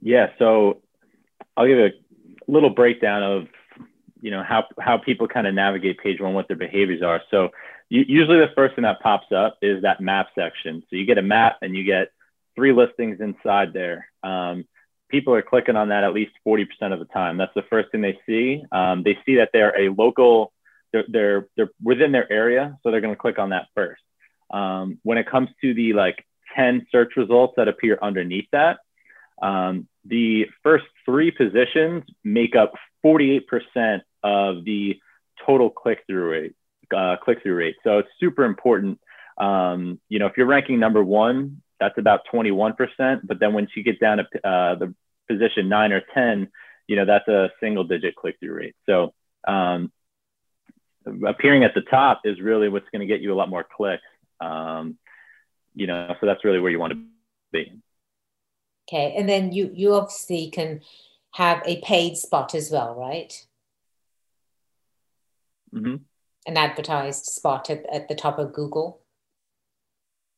Yeah, 0.00 0.28
so 0.38 0.83
I'll 1.57 1.66
give 1.66 1.78
a 1.78 1.90
little 2.47 2.71
breakdown 2.71 3.23
of 3.23 3.49
you 4.21 4.30
know 4.30 4.42
how 4.42 4.64
how 4.78 4.99
people 4.99 5.28
kind 5.28 5.47
of 5.47 5.54
navigate 5.54 5.99
page 5.99 6.21
one, 6.21 6.35
what 6.35 6.49
their 6.49 6.57
behaviors 6.57 7.02
are. 7.02 7.23
So 7.30 7.50
usually 7.88 8.38
the 8.38 8.52
first 8.54 8.75
thing 8.75 8.83
that 8.83 9.00
pops 9.00 9.33
up 9.33 9.59
is 9.62 9.83
that 9.83 10.00
map 10.00 10.28
section. 10.35 10.83
So 10.88 10.97
you 10.97 11.07
get 11.07 11.19
a 11.19 11.23
map 11.23 11.59
and 11.62 11.76
you 11.76 11.85
get 11.85 12.09
three 12.54 12.73
listings 12.73 13.21
inside 13.21 13.73
there. 13.73 14.09
Um, 14.23 14.64
people 15.09 15.35
are 15.35 15.42
clicking 15.42 15.76
on 15.76 15.88
that 15.88 16.04
at 16.04 16.14
least 16.14 16.33
40% 16.47 16.66
of 16.92 16.99
the 16.99 17.04
time. 17.07 17.37
That's 17.37 17.54
the 17.54 17.64
first 17.69 17.90
thing 17.90 18.00
they 18.00 18.19
see. 18.26 18.62
Um, 18.71 19.02
they 19.02 19.19
see 19.26 19.37
that 19.37 19.50
they're 19.52 19.76
a 19.78 19.92
local, 19.92 20.52
they're, 20.92 21.04
they're, 21.09 21.49
they're 21.57 21.71
within 21.83 22.12
their 22.12 22.30
area. 22.33 22.78
So 22.83 22.90
they're 22.90 23.00
going 23.00 23.14
to 23.14 23.21
click 23.21 23.38
on 23.38 23.50
that 23.50 23.66
first. 23.75 24.02
Um, 24.50 24.99
when 25.02 25.19
it 25.19 25.28
comes 25.28 25.49
to 25.62 25.75
the 25.75 25.92
like 25.92 26.25
10 26.57 26.87
search 26.90 27.12
results 27.16 27.54
that 27.57 27.69
appear 27.69 27.99
underneath 28.02 28.49
that. 28.52 28.78
Um, 29.42 29.88
the 30.04 30.47
first 30.62 30.85
three 31.04 31.30
positions 31.30 32.04
make 32.25 32.57
up 32.57 32.73
48% 33.04 34.00
of 34.23 34.64
the 34.64 34.99
total 35.47 35.71
click-through 35.71 36.30
rate. 36.30 36.54
Uh, 36.95 37.16
click-through 37.23 37.54
rate. 37.54 37.76
So 37.85 37.99
it's 37.99 38.09
super 38.19 38.45
important. 38.45 39.00
Um, 39.38 40.00
you 40.09 40.19
know, 40.19 40.26
if 40.26 40.37
you're 40.37 40.47
ranking 40.47 40.80
number 40.80 41.02
one, 41.02 41.62
that's 41.78 41.97
about 41.99 42.23
21%. 42.33 42.75
But 43.25 43.40
then 43.40 43.54
once 43.54 43.71
you 43.75 43.83
get 43.83 44.00
down 44.00 44.19
to 44.19 44.25
uh, 44.47 44.75
the 44.75 44.95
position 45.28 45.69
nine 45.69 45.92
or 45.92 46.02
10, 46.12 46.49
you 46.88 46.97
know, 46.97 47.07
that's 47.07 47.28
a 47.28 47.50
single-digit 47.61 48.16
click-through 48.16 48.52
rate. 48.52 48.75
So 48.87 49.14
um, 49.47 49.92
appearing 51.26 51.64
at 51.64 51.75
the 51.75 51.83
top 51.83 52.23
is 52.25 52.40
really 52.40 52.69
what's 52.69 52.88
going 52.90 53.00
to 53.00 53.07
get 53.07 53.21
you 53.21 53.33
a 53.33 53.37
lot 53.37 53.49
more 53.49 53.64
clicks. 53.64 54.02
Um, 54.40 54.99
you 55.75 55.87
know, 55.87 56.15
so 56.21 56.27
that's 56.27 56.45
really 56.45 56.61
where 56.61 56.71
you 56.71 56.79
want 56.79 56.93
to 56.93 57.00
be. 57.53 57.81
Okay, 58.89 59.15
and 59.17 59.29
then 59.29 59.53
you 59.53 59.71
you 59.73 59.95
obviously 59.95 60.50
can 60.50 60.81
have 61.33 61.62
a 61.65 61.81
paid 61.83 62.17
spot 62.17 62.55
as 62.55 62.71
well, 62.71 62.95
right? 62.95 63.47
Mm-hmm. 65.75 65.97
An 66.47 66.57
advertised 66.57 67.27
spot 67.27 67.71
at, 67.71 67.85
at 67.93 68.09
the 68.09 68.15
top 68.15 68.39
of 68.39 68.53
Google. 68.53 69.00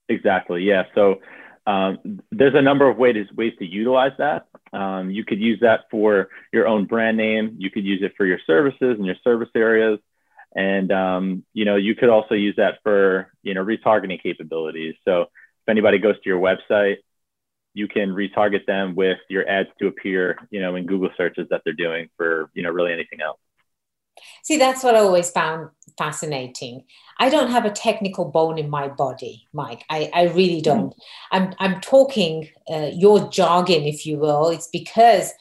Exactly. 0.09 0.63
Yeah. 0.63 0.85
So 0.95 1.21
um, 1.67 2.21
there's 2.31 2.55
a 2.55 2.63
number 2.63 2.89
of 2.89 2.99
ways 2.99 3.27
ways 3.35 3.55
to 3.59 3.65
utilize 3.65 4.13
that. 4.19 4.47
Um, 4.73 5.11
you 5.11 5.25
could 5.25 5.41
use 5.41 5.61
that 5.61 5.83
for 5.91 6.29
your 6.53 6.67
own 6.67 6.87
brand 6.87 7.17
name. 7.17 7.55
You 7.59 7.71
could 7.71 7.85
use 7.85 8.03
it 8.03 8.13
for 8.17 8.27
your 8.27 8.39
services 8.47 8.97
and 8.97 9.07
your 9.07 9.17
service 9.23 9.51
areas. 9.55 9.99
And 10.55 10.93
um, 10.93 11.45
you 11.53 11.65
know, 11.65 11.77
you 11.77 11.95
could 11.95 12.09
also 12.09 12.35
use 12.35 12.55
that 12.57 12.79
for 12.83 13.33
you 13.43 13.55
know 13.55 13.65
retargeting 13.65 14.23
capabilities. 14.23 14.95
So 15.05 15.23
if 15.23 15.69
anybody 15.69 15.99
goes 15.99 16.17
to 16.17 16.29
your 16.29 16.41
website, 16.41 16.97
you 17.75 17.89
can 17.89 18.11
retarget 18.11 18.67
them 18.67 18.95
with 18.95 19.19
your 19.31 19.49
ads 19.49 19.71
to 19.81 19.87
appear, 19.87 20.39
you 20.51 20.61
know, 20.61 20.77
in 20.77 20.87
Google 20.87 21.11
searches 21.17 21.47
that 21.51 21.63
they're 21.65 21.73
doing 21.73 22.09
for 22.17 22.51
you 22.55 22.63
know 22.63 22.71
really 22.71 22.93
anything 22.93 23.21
else. 23.21 23.39
See, 24.43 24.59
that's 24.59 24.85
what 24.85 24.95
I 24.95 24.99
always 24.99 25.31
found 25.31 25.71
fascinating. 25.97 26.85
I 27.19 27.29
don't 27.29 27.51
have 27.51 27.65
a 27.65 27.71
technical 27.71 28.27
bone 28.27 28.59
in 28.59 28.69
my 28.69 28.89
body, 28.89 29.49
Mike. 29.53 29.85
I, 29.89 30.11
I 30.13 30.25
really 30.25 30.61
don't. 30.61 30.91
Mm-hmm. 30.91 31.37
I'm, 31.37 31.55
I'm 31.59 31.81
talking 31.81 32.49
uh, 32.71 32.91
your 32.93 33.31
jargon, 33.31 33.85
if 33.85 34.05
you 34.05 34.19
will. 34.19 34.49
It's 34.49 34.69
because 34.69 35.33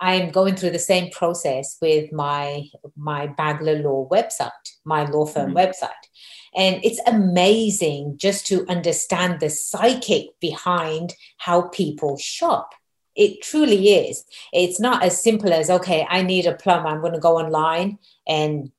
I'm 0.00 0.30
going 0.30 0.56
through 0.56 0.70
the 0.70 0.78
same 0.78 1.10
process 1.10 1.76
with 1.82 2.12
my 2.12 2.64
my 2.96 3.28
Bagler 3.28 3.82
Law 3.82 4.08
website, 4.08 4.50
my 4.84 5.04
law 5.04 5.26
firm 5.26 5.54
mm-hmm. 5.54 5.58
website. 5.58 5.90
And 6.56 6.80
it's 6.84 7.00
amazing 7.06 8.16
just 8.16 8.46
to 8.48 8.66
understand 8.68 9.40
the 9.40 9.50
psychic 9.50 10.38
behind 10.40 11.14
how 11.36 11.62
people 11.62 12.16
shop. 12.16 12.74
It 13.14 13.42
truly 13.42 13.88
is. 13.88 14.24
It's 14.52 14.80
not 14.80 15.02
as 15.02 15.22
simple 15.22 15.52
as, 15.52 15.68
okay, 15.68 16.06
I 16.08 16.22
need 16.22 16.46
a 16.46 16.54
plumber. 16.54 16.88
I'm 16.88 17.00
going 17.00 17.12
to 17.12 17.18
go 17.18 17.38
online 17.38 17.98
and 18.26 18.70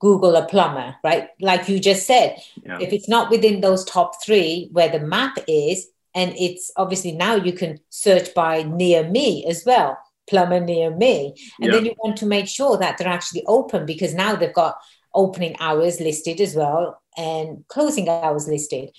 Google 0.00 0.36
a 0.36 0.46
plumber, 0.46 0.96
right? 1.02 1.28
Like 1.40 1.68
you 1.68 1.80
just 1.80 2.06
said, 2.06 2.40
yeah. 2.64 2.78
if 2.80 2.92
it's 2.92 3.08
not 3.08 3.30
within 3.30 3.60
those 3.60 3.84
top 3.84 4.22
three 4.24 4.68
where 4.72 4.88
the 4.88 5.00
map 5.00 5.36
is, 5.48 5.88
and 6.14 6.32
it's 6.38 6.70
obviously 6.76 7.12
now 7.12 7.34
you 7.34 7.52
can 7.52 7.78
search 7.90 8.32
by 8.34 8.62
near 8.62 9.08
me 9.08 9.44
as 9.46 9.64
well 9.66 9.98
plumber 10.28 10.60
near 10.60 10.94
me. 10.94 11.34
And 11.60 11.72
then 11.72 11.84
you 11.84 11.94
want 11.98 12.16
to 12.18 12.26
make 12.26 12.48
sure 12.48 12.76
that 12.78 12.98
they're 12.98 13.08
actually 13.08 13.44
open 13.46 13.86
because 13.86 14.14
now 14.14 14.36
they've 14.36 14.52
got 14.52 14.76
opening 15.14 15.56
hours 15.60 16.00
listed 16.00 16.40
as 16.40 16.54
well 16.54 17.00
and 17.16 17.64
closing 17.68 18.08
hours 18.08 18.46
listed. 18.46 18.90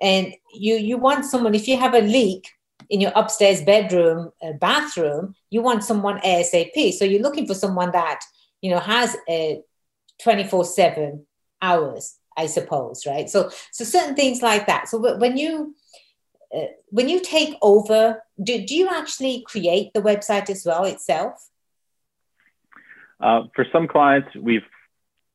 And 0.00 0.34
you 0.54 0.76
you 0.76 0.98
want 0.98 1.24
someone 1.24 1.54
if 1.54 1.68
you 1.68 1.76
have 1.78 1.94
a 1.94 2.00
leak 2.00 2.48
in 2.90 3.00
your 3.00 3.12
upstairs 3.14 3.62
bedroom 3.62 4.30
uh, 4.42 4.52
bathroom, 4.60 5.34
you 5.50 5.62
want 5.62 5.84
someone 5.84 6.18
ASAP. 6.20 6.92
So 6.92 7.04
you're 7.04 7.22
looking 7.22 7.46
for 7.46 7.54
someone 7.54 7.92
that 7.92 8.20
you 8.60 8.70
know 8.70 8.78
has 8.78 9.16
a 9.28 9.62
24/7 10.22 11.24
hours, 11.62 12.16
I 12.36 12.46
suppose, 12.46 13.06
right? 13.06 13.28
So 13.28 13.50
so 13.72 13.84
certain 13.84 14.14
things 14.14 14.42
like 14.42 14.66
that. 14.66 14.88
So 14.88 15.16
when 15.18 15.36
you 15.36 15.74
uh, 16.54 16.66
when 16.88 17.08
you 17.08 17.20
take 17.20 17.56
over, 17.62 18.22
do, 18.42 18.64
do 18.64 18.74
you 18.74 18.88
actually 18.88 19.42
create 19.46 19.92
the 19.94 20.02
website 20.02 20.50
as 20.50 20.64
well 20.64 20.84
itself? 20.84 21.48
Uh, 23.20 23.42
for 23.54 23.64
some 23.72 23.88
clients, 23.88 24.28
we've 24.36 24.64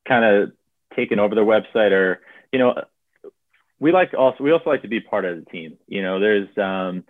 kind 0.08 0.24
of 0.24 0.52
taken 0.96 1.20
over 1.20 1.36
their 1.36 1.46
website, 1.46 1.92
or 1.92 2.22
you 2.52 2.60
know, 2.60 2.84
we 3.80 3.92
like 3.92 4.14
also 4.14 4.44
we 4.44 4.52
also 4.52 4.70
like 4.70 4.84
to 4.84 4.88
be 4.88 5.00
part 5.00 5.26
of 5.26 5.38
the 5.38 5.50
team. 5.50 5.78
You 5.88 6.04
know, 6.04 6.20
there's 6.20 6.48
um, 6.58 7.04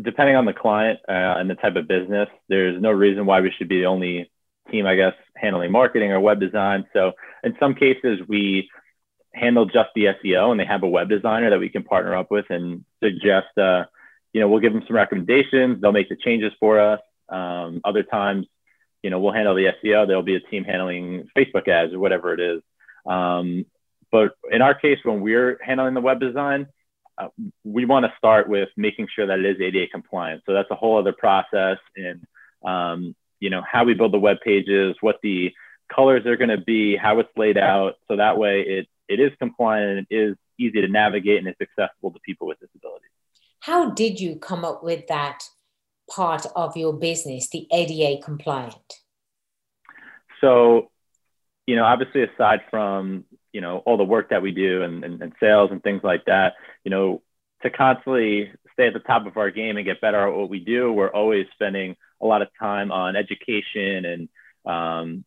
depending 0.00 0.36
on 0.36 0.46
the 0.46 0.52
client 0.52 1.00
uh, 1.08 1.36
and 1.38 1.48
the 1.48 1.54
type 1.54 1.76
of 1.76 1.86
business, 1.88 2.28
there's 2.48 2.80
no 2.80 2.90
reason 2.90 3.26
why 3.26 3.40
we 3.40 3.52
should 3.56 3.68
be 3.68 3.80
the 3.80 3.86
only 3.86 4.30
team, 4.70 4.86
I 4.86 4.94
guess, 4.94 5.12
handling 5.36 5.72
marketing 5.72 6.10
or 6.10 6.20
web 6.20 6.40
design. 6.40 6.86
So 6.92 7.12
in 7.42 7.54
some 7.60 7.74
cases, 7.74 8.20
we 8.26 8.70
handle 9.34 9.66
just 9.66 9.90
the 9.94 10.06
SEO 10.06 10.50
and 10.50 10.60
they 10.60 10.64
have 10.64 10.82
a 10.82 10.88
web 10.88 11.08
designer 11.08 11.50
that 11.50 11.58
we 11.58 11.68
can 11.68 11.82
partner 11.82 12.16
up 12.16 12.30
with 12.30 12.46
and 12.50 12.84
suggest, 13.02 13.56
uh, 13.58 13.84
you 14.32 14.40
know, 14.40 14.48
we'll 14.48 14.60
give 14.60 14.72
them 14.72 14.84
some 14.86 14.96
recommendations. 14.96 15.80
They'll 15.80 15.92
make 15.92 16.08
the 16.08 16.16
changes 16.16 16.52
for 16.58 16.80
us. 16.80 17.00
Um, 17.28 17.80
other 17.84 18.02
times, 18.02 18.46
you 19.02 19.10
know, 19.10 19.18
we'll 19.18 19.32
handle 19.32 19.54
the 19.54 19.72
SEO. 19.82 20.06
There'll 20.06 20.22
be 20.22 20.36
a 20.36 20.40
team 20.40 20.64
handling 20.64 21.28
Facebook 21.36 21.68
ads 21.68 21.92
or 21.92 21.98
whatever 21.98 22.32
it 22.32 22.40
is. 22.40 22.62
Um, 23.06 23.66
but 24.10 24.34
in 24.50 24.62
our 24.62 24.74
case, 24.74 24.98
when 25.02 25.20
we're 25.20 25.58
handling 25.62 25.94
the 25.94 26.00
web 26.00 26.20
design, 26.20 26.68
uh, 27.18 27.28
we 27.64 27.84
want 27.84 28.06
to 28.06 28.12
start 28.16 28.48
with 28.48 28.68
making 28.76 29.08
sure 29.14 29.26
that 29.26 29.38
it 29.38 29.46
is 29.46 29.60
ADA 29.60 29.88
compliant. 29.88 30.42
So 30.46 30.52
that's 30.52 30.70
a 30.70 30.74
whole 30.74 30.98
other 30.98 31.12
process 31.12 31.78
in, 31.96 32.24
um, 32.64 33.14
you 33.40 33.50
know, 33.50 33.62
how 33.70 33.84
we 33.84 33.94
build 33.94 34.12
the 34.12 34.18
web 34.18 34.38
pages, 34.42 34.96
what 35.00 35.18
the 35.22 35.52
colors 35.92 36.26
are 36.26 36.36
going 36.36 36.50
to 36.50 36.58
be, 36.58 36.96
how 36.96 37.18
it's 37.18 37.28
laid 37.36 37.58
out. 37.58 37.94
So 38.08 38.16
that 38.16 38.38
way 38.38 38.62
it 38.62 38.88
it 39.08 39.20
is 39.20 39.32
compliant 39.38 39.98
and 39.98 40.06
it 40.10 40.14
is 40.16 40.36
easy 40.58 40.80
to 40.80 40.88
navigate 40.88 41.38
and 41.38 41.48
it's 41.48 41.60
accessible 41.60 42.12
to 42.12 42.20
people 42.20 42.46
with 42.46 42.58
disabilities. 42.60 43.10
How 43.60 43.90
did 43.90 44.20
you 44.20 44.36
come 44.36 44.64
up 44.64 44.84
with 44.84 45.06
that 45.08 45.42
part 46.10 46.46
of 46.54 46.76
your 46.76 46.92
business, 46.92 47.48
the 47.48 47.66
ADA 47.72 48.22
compliant? 48.22 49.00
So, 50.40 50.90
you 51.66 51.76
know, 51.76 51.84
obviously 51.84 52.22
aside 52.22 52.60
from, 52.70 53.24
you 53.52 53.60
know, 53.60 53.78
all 53.78 53.96
the 53.96 54.04
work 54.04 54.30
that 54.30 54.42
we 54.42 54.52
do 54.52 54.82
and, 54.82 55.04
and, 55.04 55.22
and 55.22 55.32
sales 55.40 55.70
and 55.70 55.82
things 55.82 56.02
like 56.04 56.26
that, 56.26 56.54
you 56.84 56.90
know, 56.90 57.22
to 57.62 57.70
constantly 57.70 58.52
stay 58.74 58.88
at 58.88 58.92
the 58.92 59.00
top 59.00 59.26
of 59.26 59.36
our 59.36 59.50
game 59.50 59.76
and 59.76 59.86
get 59.86 60.00
better 60.00 60.28
at 60.28 60.36
what 60.36 60.50
we 60.50 60.60
do, 60.60 60.92
we're 60.92 61.08
always 61.08 61.46
spending 61.54 61.96
a 62.20 62.26
lot 62.26 62.42
of 62.42 62.48
time 62.58 62.92
on 62.92 63.16
education 63.16 64.04
and 64.04 64.28
um, 64.66 65.24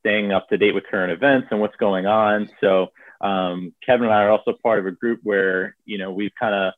staying 0.00 0.32
up 0.32 0.48
to 0.48 0.58
date 0.58 0.74
with 0.74 0.84
current 0.90 1.12
events 1.12 1.48
and 1.50 1.60
what's 1.60 1.76
going 1.76 2.06
on. 2.06 2.48
So 2.60 2.88
um, 3.24 3.74
Kevin 3.84 4.04
and 4.04 4.14
I 4.14 4.22
are 4.24 4.30
also 4.30 4.52
part 4.62 4.78
of 4.78 4.86
a 4.86 4.90
group 4.90 5.20
where 5.22 5.76
you 5.84 5.98
know 5.98 6.12
we've 6.12 6.34
kind 6.38 6.54
of 6.54 6.74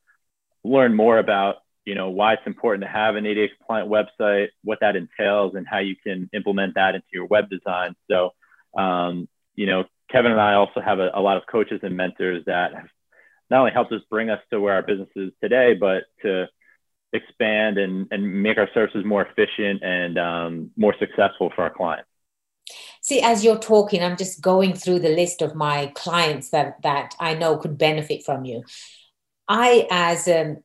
learned 0.63 0.97
more 0.97 1.19
about 1.19 1.57
you 1.85 1.95
know 1.95 2.11
why 2.11 2.35
it's 2.35 2.47
important 2.47 2.85
to 2.85 2.89
have 2.89 3.17
an 3.17 3.27
ADA 3.27 3.49
compliant 3.57 3.91
website, 3.91 4.49
what 4.63 4.79
that 4.81 4.95
entails, 4.95 5.55
and 5.57 5.67
how 5.67 5.79
you 5.79 5.97
can 5.97 6.31
implement 6.33 6.75
that 6.77 6.95
into 6.95 7.07
your 7.13 7.27
web 7.27 7.51
design. 7.51 7.97
So 8.09 8.33
um, 8.79 9.29
you 9.57 9.67
know 9.67 9.85
Kevin 10.11 10.31
and 10.31 10.41
I 10.41 10.55
also 10.55 10.81
have 10.81 11.01
a, 11.01 11.11
a 11.15 11.21
lot 11.21 11.37
of 11.37 11.43
coaches 11.51 11.81
and 11.83 11.97
mentors 11.97 12.45
that 12.47 12.75
have 12.75 12.89
not 13.51 13.61
only 13.61 13.73
helped 13.73 13.93
us 13.93 14.03
bring 14.09 14.31
us 14.31 14.41
to 14.51 14.61
where 14.61 14.75
our 14.75 14.83
business 14.83 15.09
is 15.17 15.33
today, 15.43 15.75
but 15.75 16.05
to 16.23 16.47
expand 17.13 17.79
and, 17.79 18.09
and 18.11 18.43
make 18.43 18.59
our 18.59 18.69
services 18.75 19.05
more 19.05 19.25
efficient 19.25 19.83
and 19.83 20.19
um, 20.19 20.71
more 20.77 20.95
successful 20.99 21.51
for 21.55 21.63
our 21.63 21.71
clients. 21.71 22.09
See, 23.07 23.21
as 23.21 23.45
you're 23.45 23.57
talking, 23.57 24.03
I'm 24.03 24.17
just 24.17 24.41
going 24.41 24.75
through 24.75 24.99
the 24.99 25.15
list 25.15 25.41
of 25.41 25.55
my 25.55 25.93
clients 25.95 26.51
that 26.51 26.83
that 26.83 27.15
I 27.21 27.35
know 27.35 27.57
could 27.57 27.79
benefit 27.79 28.25
from 28.25 28.45
you. 28.45 28.65
I, 29.47 29.87
as 29.93 30.27
um, 30.27 30.57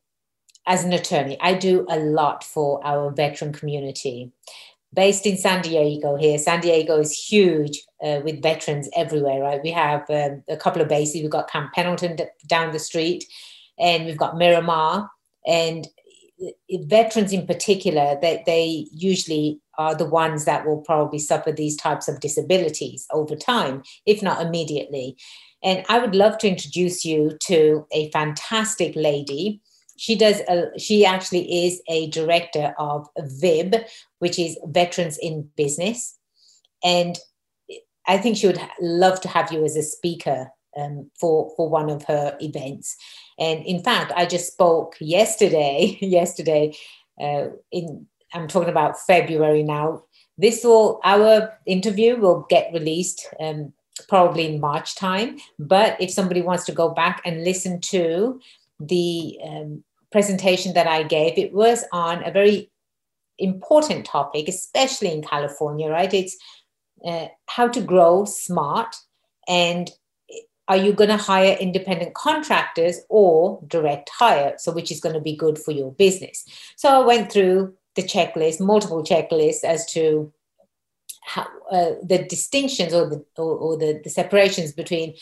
as 0.66 0.82
an 0.82 0.92
attorney, 0.92 1.38
I 1.40 1.54
do 1.54 1.86
a 1.88 2.00
lot 2.00 2.42
for 2.42 2.84
our 2.84 3.12
veteran 3.12 3.52
community. 3.52 4.32
Based 4.92 5.24
in 5.24 5.36
San 5.36 5.62
Diego 5.62 6.16
here, 6.16 6.36
San 6.36 6.60
Diego 6.60 6.98
is 6.98 7.16
huge 7.16 7.80
uh, 8.02 8.22
with 8.24 8.42
veterans 8.42 8.88
everywhere, 8.96 9.40
right? 9.40 9.62
We 9.62 9.70
have 9.70 10.10
um, 10.10 10.42
a 10.48 10.56
couple 10.56 10.82
of 10.82 10.88
bases. 10.88 11.22
We've 11.22 11.30
got 11.30 11.48
Camp 11.48 11.72
Pendleton 11.72 12.16
down 12.48 12.72
the 12.72 12.80
street, 12.80 13.24
and 13.78 14.04
we've 14.04 14.18
got 14.18 14.36
Miramar. 14.36 15.08
And 15.46 15.86
veterans 16.86 17.32
in 17.32 17.46
particular, 17.46 18.18
that 18.20 18.20
they, 18.20 18.42
they 18.46 18.86
usually 18.90 19.60
are 19.82 19.94
the 19.94 20.12
ones 20.22 20.44
that 20.44 20.64
will 20.66 20.80
probably 20.80 21.18
suffer 21.18 21.52
these 21.52 21.76
types 21.76 22.08
of 22.08 22.20
disabilities 22.20 23.06
over 23.12 23.34
time, 23.36 23.82
if 24.06 24.22
not 24.22 24.40
immediately. 24.40 25.16
And 25.62 25.84
I 25.88 25.98
would 25.98 26.14
love 26.14 26.38
to 26.38 26.48
introduce 26.48 27.04
you 27.04 27.36
to 27.48 27.86
a 27.92 28.10
fantastic 28.10 28.94
lady. 28.94 29.60
She 29.96 30.14
does. 30.16 30.40
A, 30.48 30.70
she 30.78 31.04
actually 31.04 31.64
is 31.64 31.80
a 31.88 32.08
director 32.10 32.74
of 32.78 33.06
VIB, 33.18 33.84
which 34.18 34.38
is 34.38 34.58
Veterans 34.66 35.18
in 35.18 35.48
Business, 35.56 36.18
and 36.82 37.18
I 38.06 38.18
think 38.18 38.36
she 38.36 38.48
would 38.48 38.60
love 38.80 39.20
to 39.20 39.28
have 39.28 39.52
you 39.52 39.64
as 39.64 39.76
a 39.76 39.82
speaker 39.82 40.50
um, 40.76 41.10
for 41.20 41.52
for 41.56 41.68
one 41.68 41.90
of 41.90 42.04
her 42.04 42.36
events. 42.40 42.96
And 43.38 43.64
in 43.64 43.82
fact, 43.82 44.12
I 44.16 44.26
just 44.26 44.52
spoke 44.52 44.96
yesterday. 45.00 45.98
yesterday, 46.00 46.74
uh, 47.20 47.48
in 47.70 48.06
I'm 48.34 48.48
talking 48.48 48.68
about 48.68 49.00
February 49.00 49.62
now. 49.62 50.04
This 50.38 50.64
will 50.64 51.00
our 51.04 51.58
interview 51.66 52.16
will 52.16 52.46
get 52.48 52.72
released 52.72 53.26
um, 53.38 53.72
probably 54.08 54.46
in 54.46 54.60
March 54.60 54.94
time. 54.96 55.38
But 55.58 56.00
if 56.00 56.10
somebody 56.10 56.42
wants 56.42 56.64
to 56.66 56.72
go 56.72 56.90
back 56.90 57.22
and 57.24 57.44
listen 57.44 57.80
to 57.82 58.40
the 58.80 59.38
um, 59.44 59.84
presentation 60.10 60.74
that 60.74 60.86
I 60.86 61.02
gave, 61.02 61.38
it 61.38 61.52
was 61.52 61.84
on 61.92 62.24
a 62.24 62.30
very 62.30 62.70
important 63.38 64.06
topic, 64.06 64.48
especially 64.48 65.12
in 65.12 65.22
California. 65.22 65.88
Right? 65.88 66.12
It's 66.12 66.36
uh, 67.04 67.28
how 67.46 67.68
to 67.68 67.80
grow 67.80 68.24
smart 68.24 68.96
and 69.48 69.90
are 70.68 70.76
you 70.76 70.92
going 70.92 71.10
to 71.10 71.16
hire 71.16 71.56
independent 71.60 72.14
contractors 72.14 73.00
or 73.08 73.60
direct 73.66 74.08
hire 74.10 74.54
so 74.56 74.72
which 74.72 74.90
is 74.90 75.00
going 75.00 75.14
to 75.14 75.20
be 75.20 75.34
good 75.34 75.58
for 75.58 75.72
your 75.72 75.92
business 75.92 76.44
so 76.76 76.88
i 76.88 77.04
went 77.04 77.32
through 77.32 77.74
the 77.94 78.02
checklist 78.02 78.60
multiple 78.60 79.02
checklists 79.02 79.64
as 79.64 79.86
to 79.92 80.32
how 81.22 81.46
uh, 81.70 81.92
the 82.02 82.26
distinctions 82.28 82.92
or 82.92 83.08
the 83.08 83.24
or, 83.36 83.56
or 83.56 83.76
the, 83.76 84.00
the 84.02 84.10
separations 84.10 84.72
between 84.72 85.14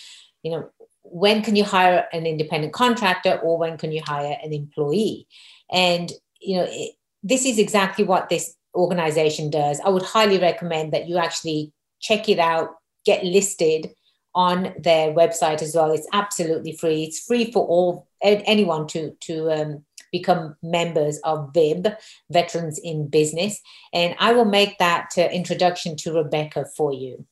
you 0.43 0.51
know 0.51 0.69
when 1.03 1.43
can 1.43 1.57
you 1.57 1.65
hire 1.65 2.07
an 2.13 2.27
independent 2.27 2.73
contractor 2.73 3.39
or 3.43 3.59
when 3.59 3.77
can 3.77 3.93
you 3.93 4.03
hire 4.07 4.37
an 4.43 4.53
employee 4.53 5.27
and 5.73 6.13
you 6.41 6.57
know 6.57 6.67
it, 6.69 6.93
this 7.23 7.45
is 7.45 7.59
exactly 7.59 8.05
what 8.05 8.29
this 8.29 8.55
organization 8.75 9.51
does 9.51 9.81
i 9.85 9.89
would 9.89 10.03
highly 10.03 10.39
recommend 10.39 10.93
that 10.93 11.09
you 11.09 11.19
actually 11.19 11.73
check 12.01 12.29
it 12.29 12.39
out 12.39 12.71
get 13.05 13.25
listed 13.25 13.91
on 14.35 14.75
their 14.79 15.13
website 15.13 15.63
as 15.63 15.75
well. 15.75 15.93
It's 15.93 16.07
absolutely 16.13 16.73
free. 16.73 17.05
It's 17.05 17.25
free 17.25 17.51
for 17.51 17.67
all 17.67 18.07
anyone 18.23 18.87
to 18.89 19.17
to 19.23 19.51
um, 19.51 19.85
become 20.13 20.57
members 20.63 21.19
of 21.25 21.53
VIB, 21.53 21.95
Veterans 22.31 22.79
in 22.79 23.09
Business, 23.09 23.61
and 23.93 24.15
I 24.19 24.33
will 24.33 24.45
make 24.45 24.79
that 24.79 25.11
uh, 25.17 25.23
introduction 25.23 25.97
to 25.99 26.13
Rebecca 26.13 26.67
for 26.77 26.93
you. 26.93 27.27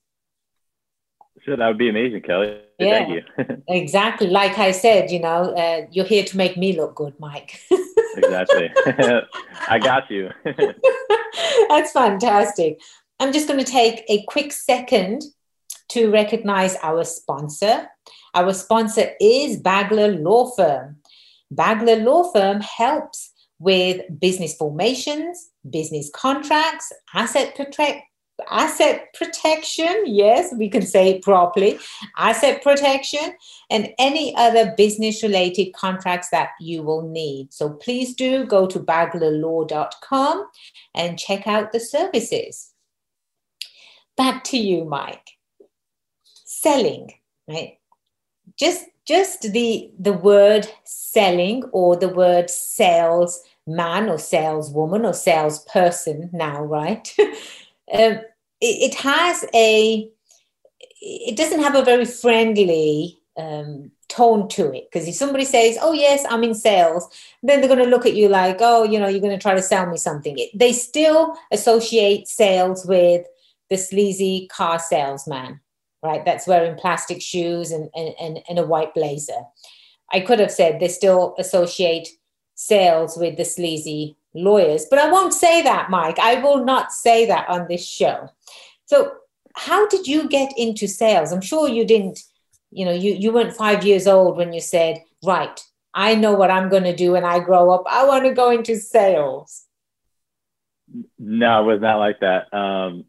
Sure, 1.44 1.56
that 1.56 1.66
would 1.68 1.78
be 1.78 1.88
amazing, 1.88 2.22
Kelly. 2.22 2.60
Yeah, 2.78 3.04
Thank 3.04 3.08
you. 3.10 3.62
exactly. 3.68 4.26
Like 4.28 4.58
I 4.58 4.72
said, 4.72 5.10
you 5.10 5.20
know, 5.20 5.54
uh, 5.54 5.86
you're 5.90 6.04
here 6.04 6.24
to 6.24 6.36
make 6.36 6.56
me 6.56 6.76
look 6.76 6.94
good, 6.94 7.14
Mike. 7.18 7.60
exactly. 8.16 8.70
I 9.68 9.78
got 9.78 10.10
you. 10.10 10.30
That's 11.68 11.92
fantastic. 11.92 12.80
I'm 13.20 13.32
just 13.32 13.48
going 13.48 13.62
to 13.62 13.70
take 13.70 14.04
a 14.08 14.24
quick 14.28 14.52
second 14.52 15.22
to 15.90 16.10
recognize 16.10 16.76
our 16.82 17.04
sponsor. 17.04 17.88
Our 18.34 18.52
sponsor 18.52 19.10
is 19.20 19.60
Bagler 19.60 20.22
Law 20.22 20.50
Firm. 20.50 20.97
Bagler 21.52 22.02
Law 22.04 22.30
Firm 22.32 22.60
helps 22.60 23.32
with 23.58 24.02
business 24.20 24.54
formations, 24.54 25.50
business 25.68 26.10
contracts, 26.14 26.92
asset 27.14 27.56
protect, 27.56 28.02
asset 28.50 29.06
protection. 29.14 30.04
Yes, 30.06 30.54
we 30.56 30.68
can 30.68 30.82
say 30.82 31.10
it 31.10 31.22
properly. 31.22 31.78
Asset 32.16 32.62
protection 32.62 33.34
and 33.70 33.88
any 33.98 34.36
other 34.36 34.74
business 34.76 35.22
related 35.22 35.72
contracts 35.72 36.28
that 36.30 36.50
you 36.60 36.82
will 36.82 37.08
need. 37.08 37.52
So 37.52 37.70
please 37.70 38.14
do 38.14 38.44
go 38.44 38.66
to 38.66 38.78
baglerlaw.com 38.78 40.46
and 40.94 41.18
check 41.18 41.46
out 41.48 41.72
the 41.72 41.80
services. 41.80 42.72
Back 44.16 44.44
to 44.44 44.56
you, 44.56 44.84
Mike 44.84 45.38
selling, 46.58 47.12
right? 47.46 47.78
Just 48.58 48.84
just 49.08 49.52
the 49.52 49.90
the 49.98 50.12
word 50.12 50.68
selling 50.84 51.64
or 51.72 51.96
the 51.96 52.10
word 52.10 52.50
sales 52.50 53.42
man 53.66 54.08
or 54.08 54.18
saleswoman 54.18 55.06
or 55.06 55.14
salesperson 55.14 56.28
now, 56.32 56.62
right? 56.62 57.14
um, 57.18 58.20
it, 58.60 58.92
it, 58.92 58.94
has 58.94 59.44
a 59.54 60.10
it 61.00 61.36
doesn't 61.36 61.60
have 61.62 61.74
a 61.74 61.84
very 61.84 62.04
friendly 62.04 63.18
um, 63.38 63.90
tone 64.08 64.48
to 64.48 64.72
it 64.74 64.90
because 64.90 65.08
if 65.08 65.14
somebody 65.14 65.46
says, 65.46 65.78
"Oh 65.80 65.92
yes, 65.92 66.26
I'm 66.28 66.44
in 66.44 66.54
sales," 66.54 67.08
then 67.42 67.60
they're 67.60 67.74
going 67.74 67.84
to 67.84 67.90
look 67.90 68.04
at 68.04 68.14
you 68.14 68.28
like, 68.28 68.58
"Oh, 68.60 68.84
you 68.84 68.98
know, 68.98 69.08
you're 69.08 69.20
going 69.20 69.38
to 69.38 69.42
try 69.42 69.54
to 69.54 69.62
sell 69.62 69.86
me 69.86 69.96
something." 69.96 70.36
It, 70.38 70.50
they 70.54 70.72
still 70.72 71.34
associate 71.50 72.28
sales 72.28 72.84
with 72.84 73.26
the 73.70 73.76
sleazy 73.76 74.48
car 74.50 74.78
salesman, 74.78 75.60
right? 76.02 76.24
That's 76.24 76.46
wearing 76.46 76.76
plastic 76.76 77.20
shoes 77.20 77.70
and, 77.70 77.90
and, 77.94 78.14
and, 78.20 78.38
and 78.48 78.58
a 78.58 78.66
white 78.66 78.94
blazer. 78.94 79.42
I 80.12 80.20
could 80.20 80.38
have 80.38 80.50
said 80.50 80.80
they 80.80 80.88
still 80.88 81.34
associate 81.38 82.08
sales 82.54 83.16
with 83.16 83.36
the 83.36 83.44
sleazy 83.44 84.16
lawyers, 84.34 84.86
but 84.88 84.98
I 84.98 85.10
won't 85.10 85.34
say 85.34 85.62
that, 85.62 85.90
Mike. 85.90 86.18
I 86.18 86.36
will 86.36 86.64
not 86.64 86.92
say 86.92 87.26
that 87.26 87.48
on 87.48 87.66
this 87.68 87.86
show. 87.86 88.28
So, 88.86 89.12
how 89.54 89.88
did 89.88 90.06
you 90.06 90.28
get 90.28 90.52
into 90.56 90.86
sales? 90.86 91.32
I'm 91.32 91.40
sure 91.40 91.68
you 91.68 91.84
didn't, 91.84 92.20
you 92.70 92.84
know, 92.84 92.92
you, 92.92 93.14
you 93.14 93.32
weren't 93.32 93.56
five 93.56 93.84
years 93.84 94.06
old 94.06 94.36
when 94.36 94.52
you 94.52 94.60
said, 94.60 95.02
right, 95.24 95.60
I 95.94 96.14
know 96.14 96.32
what 96.34 96.50
I'm 96.50 96.68
going 96.68 96.84
to 96.84 96.94
do 96.94 97.12
when 97.12 97.24
I 97.24 97.40
grow 97.40 97.70
up. 97.70 97.82
I 97.88 98.06
want 98.06 98.24
to 98.24 98.32
go 98.32 98.50
into 98.50 98.76
sales. 98.76 99.64
No, 101.18 101.62
it 101.62 101.72
was 101.72 101.80
not 101.80 101.98
like 101.98 102.20
that. 102.20 102.54
Um, 102.54 103.04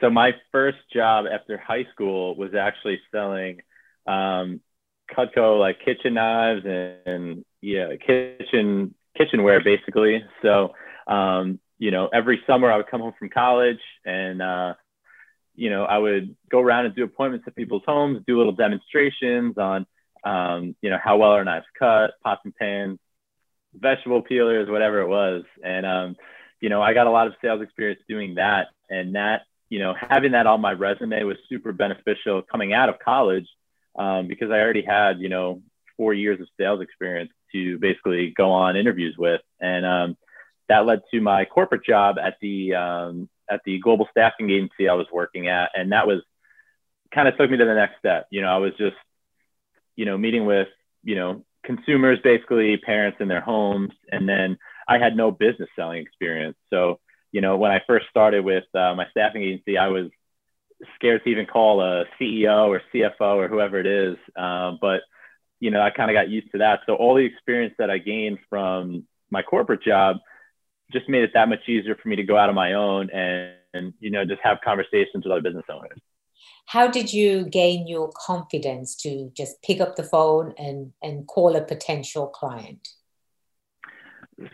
so 0.00 0.10
my 0.10 0.32
first 0.52 0.78
job 0.92 1.26
after 1.30 1.56
high 1.58 1.86
school 1.92 2.34
was 2.36 2.54
actually 2.54 3.00
selling 3.12 3.60
um, 4.06 4.60
Cutco 5.16 5.58
like 5.58 5.84
kitchen 5.84 6.14
knives 6.14 6.62
and, 6.64 6.96
and 7.06 7.44
yeah, 7.60 7.88
kitchen 7.96 8.94
kitchenware 9.16 9.62
basically. 9.62 10.24
So 10.42 10.74
um, 11.06 11.60
you 11.78 11.90
know, 11.90 12.08
every 12.12 12.40
summer 12.46 12.70
I 12.70 12.76
would 12.76 12.88
come 12.88 13.00
home 13.00 13.14
from 13.18 13.30
college 13.30 13.80
and 14.04 14.40
uh, 14.40 14.74
you 15.54 15.70
know, 15.70 15.84
I 15.84 15.98
would 15.98 16.36
go 16.50 16.60
around 16.60 16.86
and 16.86 16.94
do 16.94 17.04
appointments 17.04 17.44
at 17.46 17.56
people's 17.56 17.82
homes, 17.86 18.22
do 18.26 18.38
little 18.38 18.52
demonstrations 18.52 19.58
on 19.58 19.86
um, 20.24 20.76
you 20.82 20.90
know, 20.90 20.98
how 21.02 21.16
well 21.16 21.30
our 21.30 21.44
knives 21.44 21.66
cut, 21.78 22.12
pots 22.22 22.42
and 22.44 22.54
pans, 22.54 22.98
vegetable 23.74 24.22
peelers, 24.22 24.68
whatever 24.68 25.00
it 25.00 25.08
was. 25.08 25.44
And 25.64 25.86
um, 25.86 26.16
you 26.60 26.68
know, 26.68 26.82
I 26.82 26.94
got 26.94 27.06
a 27.06 27.10
lot 27.10 27.26
of 27.26 27.34
sales 27.42 27.62
experience 27.62 28.00
doing 28.08 28.34
that. 28.34 28.68
And 28.88 29.14
that 29.14 29.42
you 29.70 29.78
know, 29.78 29.94
having 29.98 30.32
that 30.32 30.46
on 30.46 30.60
my 30.60 30.72
resume 30.72 31.22
was 31.22 31.38
super 31.48 31.72
beneficial 31.72 32.42
coming 32.42 32.74
out 32.74 32.88
of 32.88 32.98
college 32.98 33.48
um, 33.98 34.26
because 34.26 34.50
I 34.50 34.58
already 34.58 34.82
had, 34.82 35.20
you 35.20 35.28
know, 35.28 35.62
four 35.96 36.12
years 36.12 36.40
of 36.40 36.48
sales 36.58 36.80
experience 36.82 37.30
to 37.52 37.78
basically 37.78 38.34
go 38.36 38.50
on 38.50 38.76
interviews 38.76 39.14
with. 39.16 39.40
And 39.60 39.86
um, 39.86 40.16
that 40.68 40.86
led 40.86 41.02
to 41.12 41.20
my 41.20 41.44
corporate 41.44 41.84
job 41.84 42.16
at 42.18 42.36
the, 42.42 42.74
um, 42.74 43.28
at 43.48 43.60
the 43.64 43.78
global 43.78 44.08
staffing 44.10 44.50
agency 44.50 44.88
I 44.88 44.94
was 44.94 45.06
working 45.12 45.48
at, 45.48 45.70
and 45.74 45.92
that 45.92 46.06
was 46.06 46.20
kind 47.14 47.28
of 47.28 47.36
took 47.36 47.50
me 47.50 47.56
to 47.56 47.64
the 47.64 47.74
next 47.74 47.98
step. 47.98 48.26
You 48.30 48.42
know, 48.42 48.48
I 48.48 48.58
was 48.58 48.72
just, 48.76 48.96
you 49.96 50.04
know, 50.04 50.18
meeting 50.18 50.46
with, 50.46 50.68
you 51.02 51.14
know, 51.14 51.44
consumers, 51.64 52.18
basically 52.22 52.76
parents 52.76 53.18
in 53.20 53.28
their 53.28 53.40
homes, 53.40 53.92
and 54.10 54.28
then 54.28 54.58
I 54.88 54.98
had 54.98 55.16
no 55.16 55.30
business 55.30 55.68
selling 55.76 56.02
experience. 56.02 56.56
So, 56.70 56.98
you 57.32 57.40
know, 57.40 57.56
when 57.56 57.70
I 57.70 57.80
first 57.86 58.06
started 58.10 58.44
with 58.44 58.64
uh, 58.74 58.94
my 58.94 59.06
staffing 59.10 59.42
agency, 59.42 59.78
I 59.78 59.88
was 59.88 60.10
scared 60.94 61.22
to 61.24 61.30
even 61.30 61.46
call 61.46 61.82
a 61.82 62.04
CEO 62.20 62.68
or 62.68 62.82
CFO 62.92 63.36
or 63.36 63.48
whoever 63.48 63.78
it 63.78 63.86
is. 63.86 64.16
Um, 64.36 64.78
but 64.80 65.02
you 65.60 65.70
know, 65.70 65.80
I 65.82 65.90
kind 65.90 66.10
of 66.10 66.14
got 66.14 66.30
used 66.30 66.50
to 66.52 66.58
that. 66.58 66.80
So 66.86 66.94
all 66.94 67.14
the 67.14 67.24
experience 67.24 67.74
that 67.78 67.90
I 67.90 67.98
gained 67.98 68.38
from 68.48 69.04
my 69.30 69.42
corporate 69.42 69.82
job 69.82 70.16
just 70.92 71.08
made 71.08 71.22
it 71.22 71.30
that 71.34 71.48
much 71.48 71.68
easier 71.68 71.96
for 71.96 72.08
me 72.08 72.16
to 72.16 72.22
go 72.22 72.36
out 72.36 72.48
on 72.48 72.54
my 72.54 72.74
own 72.74 73.10
and, 73.10 73.52
and 73.72 73.94
you 74.00 74.10
know 74.10 74.24
just 74.24 74.40
have 74.42 74.58
conversations 74.64 75.24
with 75.24 75.32
other 75.32 75.40
business 75.40 75.64
owners 75.70 75.98
how 76.66 76.86
did 76.86 77.12
you 77.12 77.44
gain 77.44 77.86
your 77.86 78.10
confidence 78.16 78.96
to 78.96 79.30
just 79.36 79.62
pick 79.62 79.80
up 79.80 79.96
the 79.96 80.02
phone 80.02 80.52
and 80.58 80.92
and 81.02 81.26
call 81.26 81.56
a 81.56 81.60
potential 81.60 82.26
client 82.26 82.88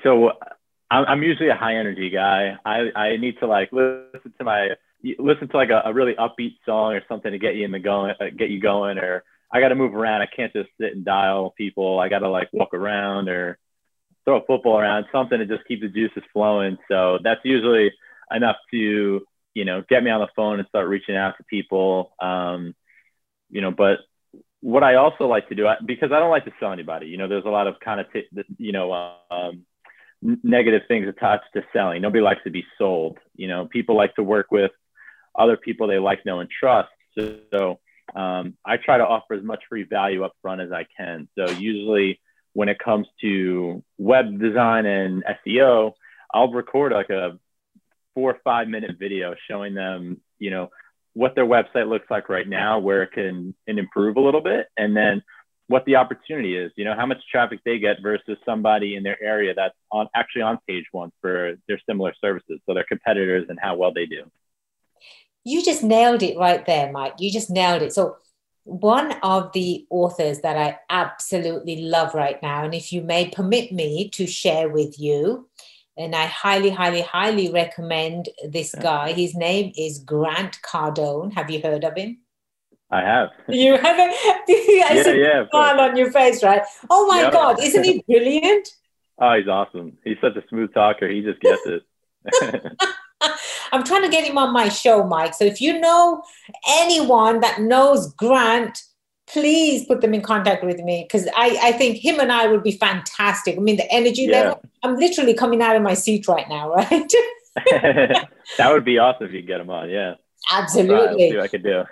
so 0.03 0.33
i'm 0.91 1.23
usually 1.23 1.49
a 1.49 1.57
high 1.57 1.77
energy 1.77 2.11
guy 2.11 2.57
i 2.65 2.91
i 2.95 3.17
need 3.17 3.39
to 3.39 3.47
like 3.47 3.71
listen 3.73 4.33
to 4.39 4.45
my 4.45 4.71
listen 5.19 5.49
to 5.49 5.57
like 5.57 5.71
a, 5.71 5.83
a 5.85 5.93
really 5.93 6.15
upbeat 6.15 6.57
song 6.65 6.95
or 6.95 7.03
something 7.09 7.33
to 7.33 7.39
get 7.39 7.57
you 7.57 7.65
in 7.65 7.73
the 7.73 7.79
going 7.79 8.15
uh, 8.21 8.27
get 8.37 8.51
you 8.51 8.61
going 8.61 8.99
or 8.99 9.25
i 9.53 9.61
got 9.61 9.69
to 9.69 9.75
move 9.75 9.95
around 9.95 10.23
i 10.23 10.27
can't 10.27 10.53
just 10.53 10.69
sit 10.81 10.95
and 10.95 11.05
dial 11.05 11.55
people 11.57 11.99
i 11.99 12.09
got 12.09 12.21
to 12.21 12.29
like 12.29 12.49
walk 12.53 12.73
around 12.75 13.29
or 13.29 13.59
throw 14.27 14.39
a 14.39 14.45
football 14.45 14.79
around, 14.79 15.07
something 15.11 15.39
to 15.39 15.47
just 15.47 15.67
keep 15.67 15.81
the 15.81 15.89
juices 15.89 16.23
flowing. 16.33 16.77
So 16.91 17.19
that's 17.23 17.41
usually 17.45 17.93
enough 18.35 18.57
to, 18.73 19.25
you 19.55 19.65
know, 19.65 19.83
get 19.89 20.03
me 20.03 20.11
on 20.11 20.21
the 20.21 20.29
phone 20.37 20.59
and 20.59 20.69
start 20.69 20.89
reaching 20.89 21.17
out 21.17 21.37
to 21.39 21.45
people. 21.45 22.13
Um, 22.21 22.75
you 23.49 23.61
know, 23.61 23.71
but 23.71 24.01
what 24.61 24.83
I 24.83 24.97
also 24.97 25.29
like 25.29 25.49
to 25.49 25.55
do, 25.55 25.69
because 25.87 26.11
I 26.13 26.19
don't 26.19 26.31
like 26.31 26.45
to 26.45 26.53
sell 26.59 26.73
anybody, 26.73 27.07
you 27.07 27.17
know, 27.17 27.29
there's 27.29 27.45
a 27.45 27.51
lot 27.51 27.69
of 27.69 27.79
kind 27.79 28.01
of, 28.01 28.13
t- 28.13 28.29
you 28.59 28.73
know, 28.73 28.93
um, 29.31 29.65
negative 30.43 30.83
things 30.89 31.09
attached 31.09 31.53
to 31.55 31.63
selling. 31.73 32.03
Nobody 32.03 32.23
likes 32.23 32.43
to 32.45 32.51
be 32.51 32.65
sold. 32.79 33.19
You 33.35 33.49
know, 33.49 33.67
people 33.67 33.97
like 33.97 34.15
to 34.17 34.23
work 34.23 34.51
with 34.51 34.73
other 35.39 35.57
people 35.57 35.87
they 35.87 35.99
like, 35.99 36.25
know, 36.25 36.41
and 36.41 36.51
trust. 36.51 36.89
So 37.19 37.81
um, 38.15 38.57
I 38.65 38.77
try 38.77 38.99
to 38.99 39.07
offer 39.07 39.35
as 39.35 39.43
much 39.43 39.63
free 39.69 39.85
value 39.85 40.25
up 40.25 40.33
front 40.43 40.61
as 40.61 40.73
I 40.73 40.87
can. 40.97 41.29
So 41.37 41.51
usually 41.51 42.21
when 42.53 42.69
it 42.69 42.79
comes 42.79 43.07
to 43.21 43.83
web 43.99 44.39
design 44.41 44.87
and 44.87 45.25
SEO, 45.47 45.93
I'll 46.33 46.53
record 46.53 46.93
like 46.93 47.11
a 47.11 47.39
four 48.15 48.33
or 48.33 48.39
five 48.45 48.69
minute 48.69 48.97
video 48.99 49.35
showing 49.49 49.75
them, 49.75 50.21
you 50.39 50.51
know, 50.51 50.71
what 51.13 51.35
their 51.35 51.47
website 51.47 51.89
looks 51.89 52.11
like 52.11 52.29
right 52.29 52.49
now, 52.49 52.79
where 52.79 53.03
it 53.03 53.13
can, 53.13 53.55
can 53.67 53.79
improve 53.79 54.17
a 54.17 54.21
little 54.21 54.43
bit, 54.43 54.67
and 54.77 54.95
then 54.97 55.23
what 55.69 55.85
the 55.85 55.97
opportunity 55.97 56.57
is, 56.57 56.71
you 56.77 56.85
know, 56.85 56.95
how 56.95 57.07
much 57.07 57.19
traffic 57.31 57.61
they 57.65 57.79
get 57.79 58.01
versus 58.01 58.39
somebody 58.45 58.95
in 58.95 59.03
their 59.03 59.21
area 59.23 59.53
that's 59.55 59.75
on 59.91 60.09
actually 60.15 60.43
on 60.43 60.59
page 60.69 60.85
one 60.93 61.11
for 61.21 61.55
their 61.67 61.81
similar 61.89 62.15
services. 62.21 62.61
So 62.67 62.75
their 62.75 62.85
competitors 62.85 63.47
and 63.49 63.59
how 63.61 63.77
well 63.77 63.93
they 63.93 64.07
do. 64.07 64.23
You 65.45 65.63
just 65.65 65.83
nailed 65.83 66.23
it 66.23 66.39
right 66.39 66.65
there, 66.67 66.91
Mike. 66.93 67.15
You 67.19 67.31
just 67.33 67.51
nailed 67.51 67.83
it. 67.83 67.93
So 67.93 68.17
one 68.65 69.13
of 69.23 69.53
the 69.53 69.87
authors 69.91 70.41
that 70.41 70.57
I 70.57 70.79
absolutely 70.91 71.83
love 71.83 72.15
right 72.15 72.41
now, 72.43 72.65
and 72.65 72.75
if 72.75 72.93
you 72.93 73.03
may 73.03 73.31
permit 73.31 73.73
me 73.73 74.09
to 74.11 74.27
share 74.27 74.69
with 74.69 74.99
you, 74.99 75.49
and 75.97 76.15
I 76.15 76.27
highly, 76.27 76.71
highly, 76.71 77.01
highly 77.01 77.51
recommend 77.51 78.29
this 78.47 78.75
guy. 78.75 79.13
His 79.13 79.35
name 79.35 79.73
is 79.79 80.01
Grant 80.01 80.61
Cardone. 80.63 81.33
Have 81.33 81.51
you 81.51 81.63
heard 81.63 81.85
of 81.85 81.97
him? 81.97 82.19
I 82.91 83.01
have. 83.01 83.31
You 83.49 83.77
haven't? 83.77 84.11
I 84.11 84.41
yeah, 84.49 85.13
yeah. 85.13 85.49
Smile 85.51 85.81
on 85.81 85.97
your 85.97 86.13
face, 86.13 86.43
right? 86.43 86.63
Oh 86.89 87.07
my 87.07 87.31
God, 87.31 87.61
isn't 87.61 87.85
he 87.85 88.05
brilliant? 88.07 88.69
oh, 89.19 89.35
he's 89.37 89.49
awesome. 89.49 89.99
He's 90.05 90.19
such 90.21 90.37
a 90.37 90.45
smooth 90.49 90.73
talker. 90.73 91.09
He 91.09 91.23
just 91.23 91.41
gets 91.41 91.63
it. 91.67 91.83
I'm 93.73 93.83
trying 93.83 94.03
to 94.03 94.09
get 94.09 94.25
him 94.25 94.39
on 94.39 94.53
my 94.53 94.69
show, 94.69 95.05
Mike. 95.05 95.35
So 95.35 95.45
if 95.45 95.61
you 95.61 95.81
know 95.81 96.23
anyone 96.69 97.41
that 97.41 97.61
knows 97.61 98.13
Grant, 98.15 98.81
please 99.27 99.85
put 99.87 100.01
them 100.01 100.15
in 100.15 100.23
contact 100.23 100.63
with 100.63 100.79
me 100.79 101.07
because 101.09 101.27
I, 101.37 101.59
I 101.61 101.73
think 101.73 101.97
him 101.97 102.21
and 102.21 102.31
I 102.31 102.47
would 102.47 102.63
be 102.63 102.73
fantastic. 102.73 103.57
I 103.57 103.61
mean, 103.61 103.77
the 103.77 103.91
energy 103.93 104.23
yeah. 104.23 104.43
level, 104.43 104.63
I'm 104.85 104.97
literally 104.97 105.35
coming 105.35 105.63
out 105.63 105.75
of 105.75 105.83
my 105.83 105.95
seat 105.95 106.29
right 106.29 106.49
now, 106.49 106.73
right? 106.73 107.13
that 108.59 108.71
would 108.71 108.85
be 108.85 108.99
awesome 108.99 109.27
if 109.27 109.33
you 109.33 109.43
get 109.43 109.61
him 109.61 109.71
on. 109.71 109.91
Yeah. 109.91 110.15
Absolutely. 110.53 111.31
see 111.31 111.37
what 111.37 111.45
I 111.45 111.49
could 111.49 111.65
do. 111.65 111.85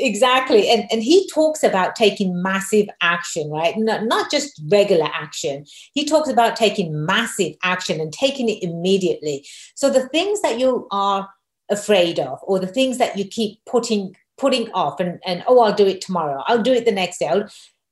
Exactly. 0.00 0.68
And 0.68 0.86
and 0.90 1.02
he 1.02 1.28
talks 1.28 1.62
about 1.62 1.94
taking 1.94 2.42
massive 2.42 2.88
action 3.00 3.50
right? 3.50 3.76
Not, 3.76 4.04
not 4.04 4.30
just 4.30 4.60
regular 4.68 5.08
action. 5.12 5.64
He 5.92 6.04
talks 6.04 6.28
about 6.28 6.56
taking 6.56 7.04
massive 7.06 7.54
action 7.62 8.00
and 8.00 8.12
taking 8.12 8.48
it 8.48 8.62
immediately. 8.62 9.46
So 9.74 9.90
the 9.90 10.08
things 10.08 10.42
that 10.42 10.58
you 10.58 10.88
are 10.90 11.28
afraid 11.70 12.18
of 12.18 12.38
or 12.42 12.58
the 12.58 12.66
things 12.66 12.98
that 12.98 13.16
you 13.16 13.24
keep 13.24 13.64
putting 13.64 14.16
putting 14.36 14.70
off 14.72 14.98
and 14.98 15.20
and 15.24 15.44
oh 15.46 15.60
i'll 15.60 15.72
do 15.72 15.86
it 15.86 16.00
tomorrow 16.00 16.42
i'll 16.46 16.62
do 16.62 16.72
it 16.72 16.84
the 16.84 16.90
next 16.90 17.18
day 17.18 17.28
I'll, 17.28 17.48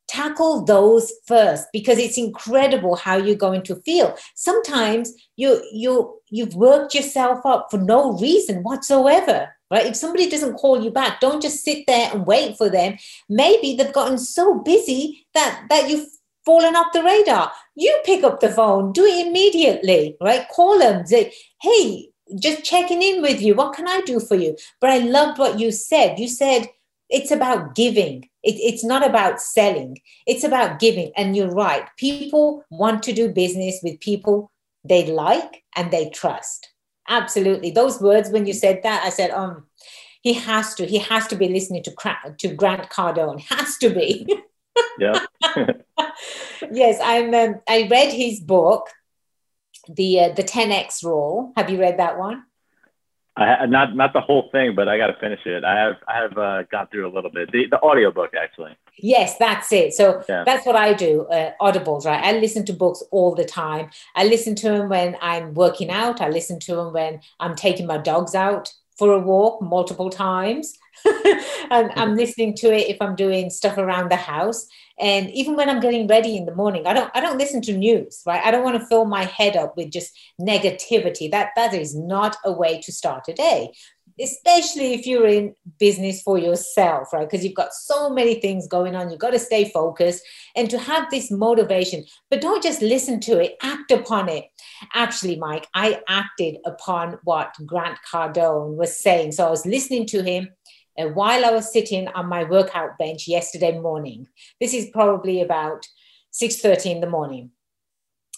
tackle 0.08 0.64
those 0.64 1.12
first 1.26 1.66
because 1.72 1.98
it's 1.98 2.18
incredible 2.18 2.96
how 2.96 3.16
you're 3.16 3.36
going 3.36 3.62
to 3.62 3.76
feel. 3.82 4.16
Sometimes 4.34 5.12
you 5.36 5.62
you 5.70 6.18
you've 6.30 6.54
worked 6.54 6.94
yourself 6.94 7.44
up 7.44 7.68
for 7.70 7.78
no 7.78 8.18
reason 8.18 8.62
whatsoever 8.62 9.54
right? 9.70 9.86
If 9.86 9.96
somebody 9.96 10.28
doesn't 10.28 10.54
call 10.54 10.82
you 10.82 10.90
back, 10.90 11.20
don't 11.20 11.42
just 11.42 11.64
sit 11.64 11.86
there 11.86 12.10
and 12.12 12.26
wait 12.26 12.56
for 12.56 12.68
them. 12.68 12.96
Maybe 13.28 13.74
they've 13.74 13.92
gotten 13.92 14.18
so 14.18 14.60
busy 14.60 15.26
that 15.34 15.66
that 15.70 15.88
you've 15.88 16.08
fallen 16.44 16.76
off 16.76 16.92
the 16.92 17.02
radar. 17.02 17.52
You 17.74 18.00
pick 18.04 18.24
up 18.24 18.40
the 18.40 18.50
phone, 18.50 18.92
do 18.92 19.04
it 19.04 19.26
immediately, 19.26 20.16
right? 20.20 20.48
Call 20.48 20.78
them, 20.78 21.06
say, 21.06 21.32
hey, 21.60 22.08
just 22.40 22.64
checking 22.64 23.02
in 23.02 23.20
with 23.22 23.42
you. 23.42 23.54
What 23.54 23.74
can 23.74 23.86
I 23.86 24.00
do 24.06 24.18
for 24.20 24.34
you? 24.34 24.56
But 24.80 24.90
I 24.90 24.98
loved 24.98 25.38
what 25.38 25.58
you 25.58 25.70
said. 25.70 26.18
You 26.18 26.28
said 26.28 26.68
it's 27.10 27.30
about 27.30 27.74
giving. 27.74 28.28
It, 28.42 28.56
it's 28.60 28.84
not 28.84 29.06
about 29.06 29.40
selling. 29.40 29.98
It's 30.26 30.44
about 30.44 30.78
giving. 30.78 31.12
And 31.16 31.36
you're 31.36 31.50
right. 31.50 31.84
People 31.96 32.64
want 32.70 33.02
to 33.04 33.12
do 33.12 33.30
business 33.30 33.80
with 33.82 34.00
people 34.00 34.50
they 34.84 35.06
like 35.06 35.64
and 35.76 35.90
they 35.90 36.08
trust 36.10 36.67
absolutely. 37.08 37.70
Those 37.70 38.00
words 38.00 38.30
when 38.30 38.46
you 38.46 38.52
said 38.52 38.82
that 38.82 39.02
i 39.04 39.10
said 39.10 39.30
um 39.30 39.66
he 40.22 40.34
has 40.34 40.74
to 40.74 40.86
he 40.86 40.98
has 40.98 41.26
to 41.28 41.36
be 41.36 41.48
listening 41.48 41.82
to 41.84 41.92
to 42.38 42.48
grant 42.54 42.90
cardone. 42.90 43.40
Has 43.48 43.76
to 43.78 43.90
be. 43.90 44.26
Yeah. 45.00 45.26
Yes 46.72 47.00
i'm 47.02 47.34
um, 47.34 47.60
i 47.68 47.88
read 47.90 48.12
his 48.12 48.38
book 48.38 48.88
the 49.88 50.20
uh, 50.20 50.28
the 50.34 50.44
10x 50.44 51.02
rule. 51.02 51.52
Have 51.56 51.70
you 51.70 51.80
read 51.80 51.98
that 51.98 52.18
one 52.18 52.44
I 53.38 53.66
not 53.66 53.94
not 53.94 54.12
the 54.12 54.20
whole 54.20 54.48
thing, 54.50 54.74
but 54.74 54.88
I 54.88 54.98
got 54.98 55.08
to 55.08 55.16
finish 55.20 55.40
it. 55.46 55.64
I 55.64 55.78
have 55.78 55.96
I 56.08 56.16
have 56.16 56.38
uh, 56.38 56.62
gone 56.64 56.88
through 56.88 57.08
a 57.08 57.12
little 57.12 57.30
bit. 57.30 57.50
The 57.52 57.66
the 57.70 57.80
audiobook 57.80 58.34
actually. 58.34 58.76
Yes, 58.96 59.38
that's 59.38 59.72
it. 59.72 59.94
So 59.94 60.22
yeah. 60.28 60.42
that's 60.44 60.66
what 60.66 60.74
I 60.74 60.92
do. 60.92 61.22
Uh, 61.26 61.52
audibles, 61.60 62.04
right? 62.04 62.22
I 62.22 62.32
listen 62.38 62.64
to 62.66 62.72
books 62.72 63.02
all 63.12 63.34
the 63.34 63.44
time. 63.44 63.90
I 64.16 64.24
listen 64.24 64.56
to 64.56 64.68
them 64.70 64.88
when 64.88 65.16
I'm 65.22 65.54
working 65.54 65.90
out. 65.90 66.20
I 66.20 66.28
listen 66.28 66.58
to 66.60 66.74
them 66.74 66.92
when 66.92 67.20
I'm 67.38 67.54
taking 67.54 67.86
my 67.86 67.98
dogs 67.98 68.34
out 68.34 68.72
for 68.98 69.12
a 69.12 69.18
walk 69.18 69.62
multiple 69.62 70.10
times. 70.10 70.74
and 71.04 71.12
I'm 71.70 71.90
mm-hmm. 71.90 72.14
listening 72.14 72.54
to 72.56 72.74
it 72.74 72.88
if 72.88 72.96
I'm 73.00 73.14
doing 73.14 73.50
stuff 73.50 73.78
around 73.78 74.10
the 74.10 74.16
house. 74.16 74.66
And 74.98 75.30
even 75.30 75.54
when 75.54 75.70
I'm 75.70 75.78
getting 75.78 76.08
ready 76.08 76.36
in 76.36 76.44
the 76.44 76.54
morning, 76.54 76.86
I 76.86 76.92
don't 76.92 77.10
I 77.14 77.20
don't 77.20 77.38
listen 77.38 77.62
to 77.62 77.76
news, 77.76 78.20
right? 78.26 78.44
I 78.44 78.50
don't 78.50 78.64
want 78.64 78.80
to 78.80 78.86
fill 78.86 79.04
my 79.04 79.24
head 79.24 79.56
up 79.56 79.76
with 79.76 79.92
just 79.92 80.12
negativity. 80.40 81.30
That 81.30 81.50
that 81.54 81.72
is 81.72 81.94
not 81.94 82.36
a 82.44 82.50
way 82.50 82.80
to 82.80 82.92
start 82.92 83.28
a 83.28 83.32
day 83.32 83.70
especially 84.20 84.94
if 84.94 85.06
you're 85.06 85.26
in 85.26 85.54
business 85.78 86.22
for 86.22 86.38
yourself, 86.38 87.12
right? 87.12 87.28
Because 87.28 87.44
you've 87.44 87.54
got 87.54 87.72
so 87.72 88.10
many 88.10 88.34
things 88.34 88.66
going 88.66 88.96
on. 88.96 89.10
You've 89.10 89.20
got 89.20 89.30
to 89.30 89.38
stay 89.38 89.70
focused 89.70 90.22
and 90.56 90.68
to 90.70 90.78
have 90.78 91.10
this 91.10 91.30
motivation, 91.30 92.04
but 92.30 92.40
don't 92.40 92.62
just 92.62 92.82
listen 92.82 93.20
to 93.20 93.40
it, 93.40 93.56
act 93.62 93.90
upon 93.90 94.28
it. 94.28 94.46
Actually, 94.94 95.36
Mike, 95.36 95.66
I 95.74 96.00
acted 96.08 96.58
upon 96.64 97.18
what 97.24 97.54
Grant 97.66 97.98
Cardone 98.10 98.76
was 98.76 98.98
saying. 98.98 99.32
So 99.32 99.46
I 99.46 99.50
was 99.50 99.66
listening 99.66 100.06
to 100.06 100.22
him 100.22 100.48
uh, 100.98 101.08
while 101.08 101.44
I 101.44 101.50
was 101.50 101.72
sitting 101.72 102.08
on 102.08 102.26
my 102.26 102.44
workout 102.44 102.98
bench 102.98 103.28
yesterday 103.28 103.78
morning. 103.78 104.28
This 104.60 104.74
is 104.74 104.90
probably 104.90 105.40
about 105.40 105.86
6:30 106.32 106.86
in 106.92 107.00
the 107.00 107.10
morning. 107.10 107.50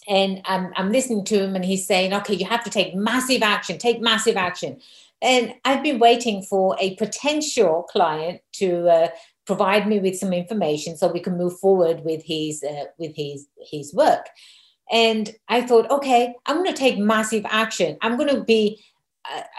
And 0.07 0.41
I'm, 0.45 0.71
I'm 0.75 0.91
listening 0.91 1.25
to 1.25 1.43
him, 1.43 1.55
and 1.55 1.63
he's 1.63 1.85
saying, 1.85 2.13
Okay, 2.13 2.33
you 2.33 2.45
have 2.45 2.63
to 2.63 2.69
take 2.69 2.95
massive 2.95 3.43
action, 3.43 3.77
take 3.77 4.01
massive 4.01 4.35
action. 4.35 4.79
And 5.21 5.53
I've 5.63 5.83
been 5.83 5.99
waiting 5.99 6.41
for 6.41 6.75
a 6.79 6.95
potential 6.95 7.83
client 7.83 8.41
to 8.53 8.89
uh, 8.89 9.07
provide 9.45 9.87
me 9.87 9.99
with 9.99 10.17
some 10.17 10.33
information 10.33 10.97
so 10.97 11.11
we 11.11 11.19
can 11.19 11.37
move 11.37 11.59
forward 11.59 12.03
with 12.03 12.23
his 12.23 12.63
uh, 12.63 12.85
with 12.97 13.15
his 13.15 13.47
his 13.69 13.93
work. 13.93 14.27
And 14.91 15.33
I 15.47 15.61
thought, 15.61 15.89
okay, 15.89 16.35
I'm 16.45 16.57
going 16.57 16.73
to 16.73 16.77
take 16.77 16.97
massive 16.97 17.45
action. 17.47 17.97
I'm 18.01 18.17
going 18.17 18.33
to 18.35 18.43
be 18.43 18.83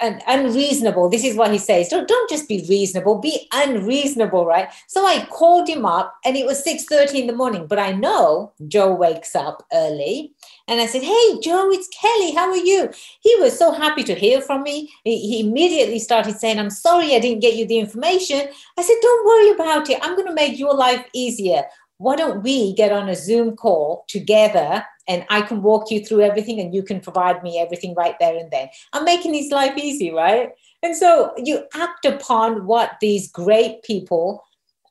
uh, 0.03 0.19
unreasonable. 0.27 1.09
This 1.09 1.25
is 1.25 1.37
what 1.37 1.53
he 1.53 1.59
says. 1.59 1.89
Don't, 1.89 2.09
don't 2.09 2.29
just 2.29 2.49
be 2.49 2.67
reasonable, 2.69 3.19
be 3.19 3.49
unreasonable, 3.53 4.45
right? 4.45 4.69
So 4.89 5.07
I 5.07 5.25
called 5.27 5.69
him 5.69 5.87
up 5.87 6.15
and 6.25 6.37
it 6.37 6.45
was 6.45 6.65
6.30 6.65 7.15
in 7.15 7.27
the 7.27 7.33
morning, 7.33 7.67
but 7.67 7.79
I 7.79 7.93
know 7.93 8.53
Joe 8.69 8.93
wakes 8.93 9.35
up 9.35 9.65
early. 9.73 10.35
And 10.69 10.81
I 10.81 10.87
said, 10.87 11.03
hey, 11.03 11.41
Joe, 11.41 11.71
it's 11.71 11.89
Kelly. 11.89 12.33
How 12.33 12.51
are 12.51 12.57
you? 12.57 12.91
He 13.21 13.37
was 13.37 13.57
so 13.57 13.73
happy 13.73 14.03
to 14.05 14.15
hear 14.15 14.41
from 14.41 14.63
me. 14.63 14.93
He, 15.05 15.19
he 15.19 15.41
immediately 15.41 15.99
started 15.99 16.37
saying, 16.37 16.59
I'm 16.59 16.71
sorry 16.71 17.15
I 17.15 17.21
didn't 17.21 17.41
get 17.41 17.55
you 17.55 17.67
the 17.67 17.79
information. 17.79 18.49
I 18.77 18.83
said, 18.83 18.97
don't 19.01 19.27
worry 19.27 19.51
about 19.53 19.89
it. 19.89 19.99
I'm 20.03 20.17
going 20.17 20.29
to 20.29 20.35
make 20.35 20.59
your 20.59 20.75
life 20.75 21.05
easier 21.15 21.63
why 22.03 22.17
don't 22.17 22.43
we 22.43 22.75
get 22.75 22.91
on 22.91 23.09
a 23.09 23.15
Zoom 23.15 23.55
call 23.55 24.05
together 24.09 24.85
and 25.09 25.25
I 25.31 25.43
can 25.43 25.63
walk 25.63 25.91
you 25.91 26.05
through 26.05 26.23
everything 26.23 26.61
and 26.61 26.75
you 26.75 26.83
can 26.83 27.01
provide 27.01 27.43
me 27.43 27.59
everything 27.59 27.95
right 27.95 28.15
there 28.21 28.37
and 28.37 28.51
then. 28.51 28.69
I'm 28.93 29.05
making 29.05 29.35
his 29.35 29.51
life 29.51 29.77
easy, 29.77 30.13
right? 30.13 30.51
And 30.83 30.97
so 30.97 31.33
you 31.37 31.65
act 31.75 32.05
upon 32.05 32.67
what 32.67 32.99
these 33.01 33.31
great 33.31 33.83
people 33.83 34.45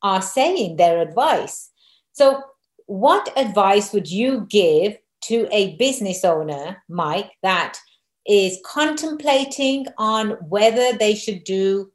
are 0.03 0.21
saying, 0.21 0.77
their 0.77 1.01
advice. 1.01 1.69
So, 2.13 2.41
what 2.87 3.31
advice 3.37 3.93
would 3.93 4.11
you 4.11 4.45
give 4.49 4.97
to 5.25 5.47
a 5.51 5.77
business 5.77 6.25
owner, 6.25 6.83
Mike, 6.89 7.31
that 7.41 7.79
is 8.27 8.59
contemplating 8.65 9.85
on 9.97 10.31
whether 10.49 10.97
they 10.97 11.15
should 11.15 11.43
do 11.43 11.91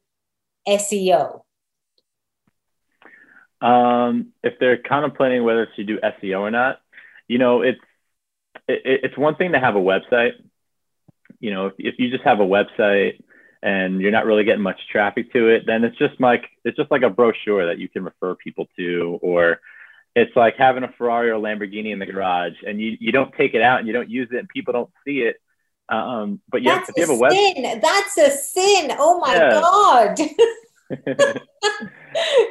SEO? 0.67 1.41
Um, 3.61 4.33
if 4.43 4.53
they're 4.59 4.77
contemplating 4.77 5.43
whether 5.43 5.67
to 5.75 5.83
do 5.83 5.99
SEO 5.99 6.39
or 6.39 6.51
not, 6.51 6.79
you 7.27 7.37
know, 7.37 7.61
it's 7.61 7.79
it, 8.67 9.01
it's 9.03 9.17
one 9.17 9.35
thing 9.35 9.53
to 9.53 9.59
have 9.59 9.75
a 9.75 9.79
website. 9.79 10.33
You 11.39 11.53
know, 11.53 11.67
if, 11.67 11.73
if 11.77 11.95
you 11.99 12.09
just 12.09 12.23
have 12.23 12.39
a 12.39 12.43
website 12.43 13.21
and 13.61 14.01
you're 14.01 14.11
not 14.11 14.25
really 14.25 14.43
getting 14.43 14.63
much 14.63 14.79
traffic 14.91 15.31
to 15.33 15.49
it, 15.49 15.63
then 15.65 15.83
it's 15.83 15.97
just 15.97 16.19
like 16.19 16.45
it's 16.63 16.77
just 16.77 16.91
like 16.91 17.03
a 17.03 17.09
brochure 17.09 17.67
that 17.67 17.79
you 17.79 17.89
can 17.89 18.03
refer 18.03 18.35
people 18.35 18.67
to, 18.77 19.19
or 19.21 19.59
it's 20.17 20.35
like 20.35 20.55
having 20.57 20.83
a 20.83 20.91
Ferrari 20.97 21.29
or 21.29 21.35
a 21.35 21.39
Lamborghini 21.39 21.93
in 21.93 21.99
the 21.99 22.05
garage 22.07 22.55
and 22.65 22.81
you, 22.81 22.97
you 22.99 23.11
don't 23.11 23.31
take 23.35 23.53
it 23.53 23.61
out 23.61 23.77
and 23.77 23.87
you 23.87 23.93
don't 23.93 24.09
use 24.09 24.27
it 24.31 24.37
and 24.37 24.49
people 24.49 24.73
don't 24.73 24.89
see 25.05 25.19
it. 25.19 25.35
Um, 25.89 26.41
but 26.49 26.63
yeah, 26.63 26.77
That's 26.77 26.89
if 26.89 26.97
you 26.97 27.01
have 27.03 27.21
a, 27.21 27.25
a 27.25 27.29
sin. 27.29 27.63
Web- 27.63 27.81
That's 27.81 28.17
a 28.17 28.31
sin. 28.31 28.91
Oh 28.97 29.19
my 29.19 29.35
yeah. 29.35 29.49
God. 29.51 30.19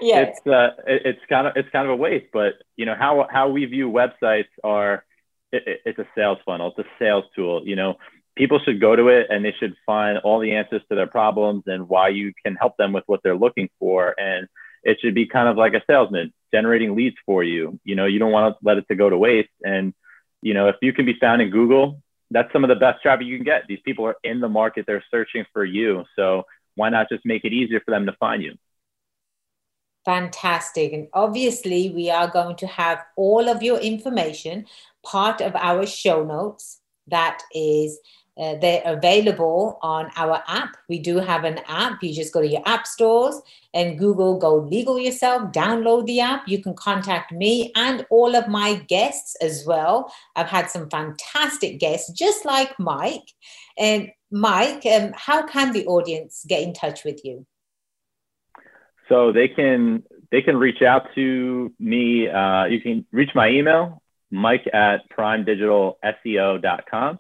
yes. 0.01 0.39
It's 0.39 0.47
uh, 0.47 0.71
it, 0.87 1.03
it's 1.05 1.21
kind 1.29 1.49
of 1.49 1.55
it's 1.57 1.69
kind 1.71 1.87
of 1.87 1.93
a 1.93 1.97
waste, 1.97 2.27
but 2.33 2.55
you 2.77 2.87
know 2.87 2.95
how 2.97 3.27
how 3.31 3.49
we 3.49 3.65
view 3.65 3.91
websites 3.91 4.45
are. 4.63 5.05
It, 5.53 5.81
it's 5.85 5.99
a 5.99 6.07
sales 6.15 6.39
funnel. 6.45 6.75
It's 6.77 6.87
a 6.87 6.91
sales 6.99 7.25
tool. 7.35 7.67
You 7.67 7.77
know, 7.77 7.97
people 8.37 8.61
should 8.65 8.81
go 8.81 8.95
to 8.95 9.09
it 9.09 9.29
and 9.31 9.45
they 9.45 9.55
should 9.59 9.75
find 9.85 10.19
all 10.19 10.39
the 10.39 10.53
answers 10.53 10.83
to 10.89 10.95
their 10.95 11.07
problems 11.07 11.65
and 11.67 11.89
why 11.89 12.09
you 12.09 12.33
can 12.45 12.55
help 12.55 12.77
them 12.77 12.93
with 12.93 13.05
what 13.07 13.21
they're 13.23 13.37
looking 13.37 13.69
for. 13.79 14.15
And 14.19 14.49
it 14.83 14.99
should 15.01 15.15
be 15.15 15.27
kind 15.27 15.49
of 15.49 15.57
like 15.57 15.75
a 15.75 15.83
salesman 15.87 16.33
generating 16.53 16.95
leads 16.95 17.17
for 17.27 17.43
you. 17.43 17.81
You 17.85 17.97
know, 17.97 18.07
you 18.07 18.19
don't 18.19 18.33
want 18.33 18.55
to 18.55 18.59
let 18.65 18.79
it 18.79 18.87
to 18.89 18.95
go 18.95 19.11
to 19.11 19.19
waste. 19.19 19.49
And 19.63 19.95
you 20.43 20.55
know, 20.55 20.69
if 20.69 20.77
you 20.83 20.93
can 20.93 21.07
be 21.07 21.19
found 21.19 21.43
in 21.43 21.51
Google, 21.51 22.03
that's 22.31 22.53
some 22.53 22.65
of 22.65 22.69
the 22.69 22.77
best 22.77 23.03
traffic 23.03 23.27
you 23.27 23.37
can 23.37 23.45
get. 23.45 23.65
These 23.69 23.81
people 23.85 24.07
are 24.07 24.17
in 24.23 24.41
the 24.41 24.49
market; 24.49 24.85
they're 24.87 25.05
searching 25.11 25.45
for 25.53 25.65
you. 25.65 26.05
So 26.15 26.45
why 26.75 26.91
not 26.91 27.09
just 27.09 27.25
make 27.25 27.45
it 27.45 27.53
easier 27.53 27.81
for 27.85 27.91
them 27.91 28.07
to 28.07 28.13
find 28.13 28.43
you? 28.43 28.55
Fantastic. 30.05 30.93
And 30.93 31.09
obviously, 31.13 31.91
we 31.91 32.11
are 32.11 32.29
going 32.29 32.55
to 32.57 32.67
have 32.69 33.05
all 33.17 33.49
of 33.49 33.61
your 33.61 33.79
information, 33.81 34.67
part 35.07 35.41
of 35.41 35.55
our 35.55 35.87
show 35.87 36.25
notes 36.25 36.81
that 37.07 37.43
is 37.55 37.99
uh, 38.39 38.55
they're 38.57 38.83
available 38.85 39.79
on 39.81 40.11
our 40.17 40.43
app. 40.47 40.77
We 40.91 40.99
do 40.99 41.17
have 41.19 41.45
an 41.45 41.61
app. 41.67 42.03
You 42.03 42.13
just 42.13 42.35
go 42.35 42.43
to 42.43 42.47
your 42.47 42.63
app 42.67 42.87
stores 42.87 43.41
and 43.73 43.99
Google 43.99 44.39
Go 44.39 44.57
Legal 44.57 45.01
Yourself, 45.01 45.53
download 45.53 46.05
the 46.07 46.21
app. 46.21 46.47
You 46.47 46.63
can 46.63 46.75
contact 46.75 47.33
me 47.33 47.73
and 47.75 48.05
all 48.11 48.37
of 48.37 48.47
my 48.47 48.75
guests 48.89 49.37
as 49.41 49.65
well. 49.67 50.13
I've 50.35 50.49
had 50.49 50.71
some 50.71 50.91
fantastic 50.91 51.81
guests, 51.81 52.13
just 52.13 52.45
like 52.45 52.79
Mike. 52.79 53.33
And 53.79 54.11
Mike, 54.31 54.85
um, 54.85 55.15
how 55.17 55.47
can 55.47 55.73
the 55.73 55.87
audience 55.87 56.45
get 56.47 56.63
in 56.63 56.75
touch 56.75 57.05
with 57.05 57.25
you? 57.25 57.47
So 59.09 59.33
they 59.33 59.49
can 59.49 60.03
they 60.31 60.43
can 60.43 60.57
reach 60.57 60.83
out 60.83 61.07
to 61.15 61.73
me. 61.79 62.29
Uh, 62.29 62.65
you 62.65 62.81
can 62.81 63.07
reach 63.13 63.31
my 63.35 63.49
email, 63.49 64.03
Mike 64.31 64.67
at 64.73 65.09
primedigitalseo.com, 65.11 67.19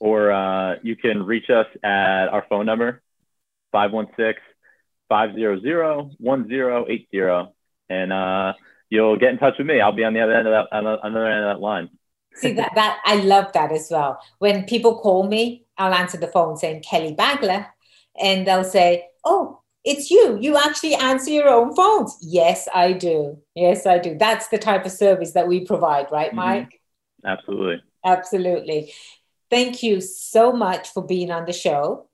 or 0.00 0.32
uh, 0.32 0.76
you 0.82 0.96
can 0.96 1.24
reach 1.24 1.50
us 1.50 1.66
at 1.82 2.28
our 2.28 2.46
phone 2.48 2.66
number, 2.66 3.02
516 3.72 4.42
500 5.08 6.16
1080. 6.18 7.52
And 7.90 8.12
uh, 8.12 8.52
you'll 8.90 9.16
get 9.16 9.30
in 9.30 9.38
touch 9.38 9.54
with 9.58 9.66
me. 9.66 9.80
I'll 9.80 9.92
be 9.92 10.04
on 10.04 10.14
the 10.14 10.20
other 10.20 10.34
end 10.34 10.46
of 10.46 10.52
that, 10.52 10.76
on 10.76 10.84
the 10.84 10.90
other 10.90 11.26
end 11.26 11.44
of 11.44 11.56
that 11.56 11.60
line. 11.60 11.90
See 12.34 12.52
that, 12.52 12.72
that 12.74 13.00
I 13.04 13.16
love 13.16 13.52
that 13.54 13.72
as 13.72 13.88
well. 13.90 14.20
When 14.38 14.64
people 14.64 14.98
call 14.98 15.26
me, 15.26 15.64
I'll 15.76 15.94
answer 15.94 16.18
the 16.18 16.28
phone 16.28 16.56
saying 16.56 16.82
Kelly 16.82 17.14
Bagler, 17.14 17.66
and 18.20 18.46
they'll 18.46 18.64
say, 18.64 19.08
"Oh, 19.24 19.62
it's 19.88 20.10
you. 20.10 20.38
You 20.40 20.58
actually 20.58 20.94
answer 20.94 21.30
your 21.30 21.48
own 21.48 21.74
phones. 21.74 22.18
Yes, 22.20 22.68
I 22.74 22.92
do. 22.92 23.38
Yes, 23.54 23.86
I 23.86 23.98
do. 23.98 24.18
That's 24.18 24.48
the 24.48 24.58
type 24.58 24.84
of 24.84 24.92
service 24.92 25.32
that 25.32 25.48
we 25.48 25.64
provide, 25.64 26.12
right, 26.12 26.28
mm-hmm. 26.28 26.36
Mike? 26.36 26.80
Mm-hmm. 27.24 27.26
Absolutely. 27.26 27.82
Absolutely. 28.04 28.92
Thank 29.50 29.82
you 29.82 30.02
so 30.02 30.52
much 30.52 30.92
for 30.92 31.02
being 31.02 31.30
on 31.30 31.46
the 31.46 31.54
show. 31.54 32.06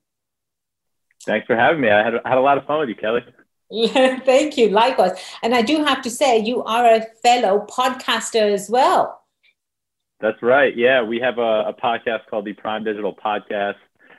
Thanks 1.27 1.47
for 1.47 1.57
having 1.57 1.81
me. 1.81 1.91
I 1.91 2.05
had, 2.05 2.15
I 2.25 2.29
had 2.29 2.39
a 2.39 2.43
lot 2.43 2.59
of 2.59 2.67
fun 2.67 2.79
with 2.79 2.91
you, 2.91 2.95
Kelly. 2.95 3.23
Yeah, 3.71 4.21
thank 4.25 4.57
you. 4.57 4.69
Likewise. 4.69 5.19
And 5.43 5.53
I 5.53 5.63
do 5.63 5.85
have 5.85 6.01
to 6.03 6.11
say, 6.11 6.39
you 6.39 6.63
are 6.63 6.87
a 6.87 7.07
fellow 7.25 7.67
podcaster 7.69 8.53
as 8.53 8.71
well. 8.71 9.21
That's 10.21 10.41
right. 10.43 10.77
Yeah, 10.77 11.03
we 11.03 11.19
have 11.19 11.39
a, 11.39 11.65
a 11.69 11.75
podcast 11.75 12.27
called 12.31 12.45
the 12.45 12.53
Prime 12.53 12.85
Digital 12.85 13.15
Podcast. 13.15 13.77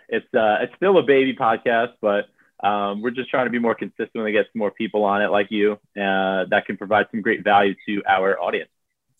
It's 0.09 0.27
uh, 0.35 0.57
it's 0.61 0.75
still 0.75 0.99
a 0.99 1.03
baby 1.03 1.35
podcast, 1.35 1.93
but 2.01 2.25
um, 2.63 3.01
we're 3.01 3.11
just 3.11 3.29
trying 3.29 3.45
to 3.45 3.51
be 3.51 3.59
more 3.59 3.75
consistent 3.75 4.11
and 4.13 4.31
get 4.31 4.45
some 4.53 4.59
more 4.59 4.71
people 4.71 5.03
on 5.03 5.21
it 5.21 5.29
like 5.29 5.47
you 5.49 5.73
uh, 5.97 6.45
that 6.49 6.63
can 6.65 6.77
provide 6.77 7.07
some 7.11 7.21
great 7.21 7.43
value 7.43 7.75
to 7.87 8.01
our 8.07 8.39
audience. 8.39 8.69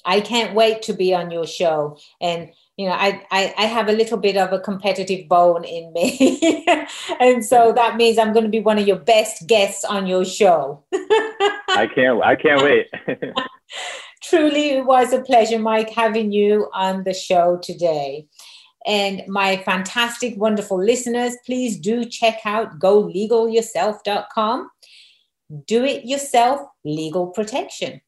I 0.06 0.22
can't 0.22 0.54
wait 0.54 0.84
to 0.84 0.94
be 0.94 1.14
on 1.14 1.32
your 1.32 1.48
show. 1.48 1.98
And, 2.22 2.52
you 2.78 2.88
know, 2.88 2.94
I, 2.94 3.26
I, 3.32 3.54
I 3.58 3.66
have 3.66 3.90
a 3.90 3.92
little 3.92 4.20
bit 4.20 4.38
of 4.38 4.54
a 4.54 4.60
competitive 4.60 5.28
bone 5.28 5.64
in 5.64 5.92
me. 5.94 6.64
and 7.20 7.44
so 7.44 7.74
that 7.74 7.98
means 7.98 8.18
I'm 8.18 8.32
going 8.32 8.46
to 8.46 8.52
be 8.52 8.60
one 8.60 8.78
of 8.78 8.88
your 8.88 9.00
best 9.00 9.48
guests 9.48 9.84
on 9.84 10.06
your 10.06 10.24
show. 10.24 10.84
I 10.94 11.90
can't, 11.94 12.24
I 12.24 12.36
can't 12.36 12.62
wait. 12.62 12.88
Truly, 14.24 14.70
it 14.72 14.86
was 14.86 15.14
a 15.14 15.22
pleasure, 15.22 15.60
Mike, 15.60 15.90
having 15.90 16.32
you 16.32 16.70
on 16.74 17.04
the 17.04 17.14
show 17.14 17.60
today. 17.62 18.28
And 18.86 19.24
my 19.28 19.58
fantastic, 19.58 20.38
wonderful 20.38 20.82
listeners, 20.82 21.36
please 21.46 21.80
do 21.80 22.06
check 22.06 22.40
out 22.46 22.80
golegalyourself.com. 22.80 24.70
Do 25.66 25.84
it 25.84 26.06
yourself 26.06 26.62
legal 26.84 27.28
protection. 27.28 28.02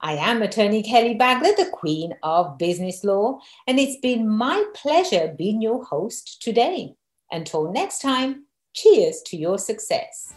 I 0.00 0.12
am 0.12 0.42
attorney 0.42 0.82
Kelly 0.82 1.16
Bagler, 1.16 1.56
the 1.56 1.70
Queen 1.72 2.14
of 2.22 2.56
Business 2.56 3.02
Law, 3.02 3.40
and 3.66 3.80
it's 3.80 3.96
been 3.96 4.28
my 4.28 4.64
pleasure 4.74 5.34
being 5.36 5.60
your 5.60 5.84
host 5.84 6.40
today. 6.40 6.94
Until 7.32 7.72
next 7.72 8.00
time, 8.00 8.46
cheers 8.74 9.22
to 9.26 9.36
your 9.36 9.58
success. 9.58 10.32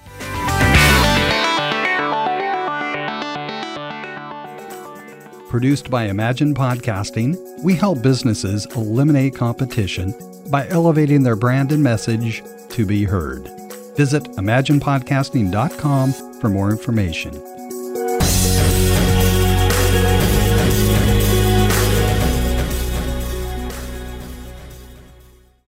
Produced 5.52 5.92
by 5.92 6.06
Imagine 6.06 6.56
Podcasting, 6.56 7.36
we 7.62 7.76
help 7.76 8.02
businesses 8.02 8.66
eliminate 8.68 9.36
competition 9.36 10.16
by 10.50 10.66
elevating 10.70 11.24
their 11.24 11.36
brand 11.36 11.74
and 11.74 11.84
message 11.84 12.42
to 12.70 12.86
be 12.86 13.04
heard. 13.04 13.50
Visit 13.98 14.24
imaginepodcasting.com 14.24 16.14
for 16.40 16.48
more 16.48 16.72
information. 16.72 17.34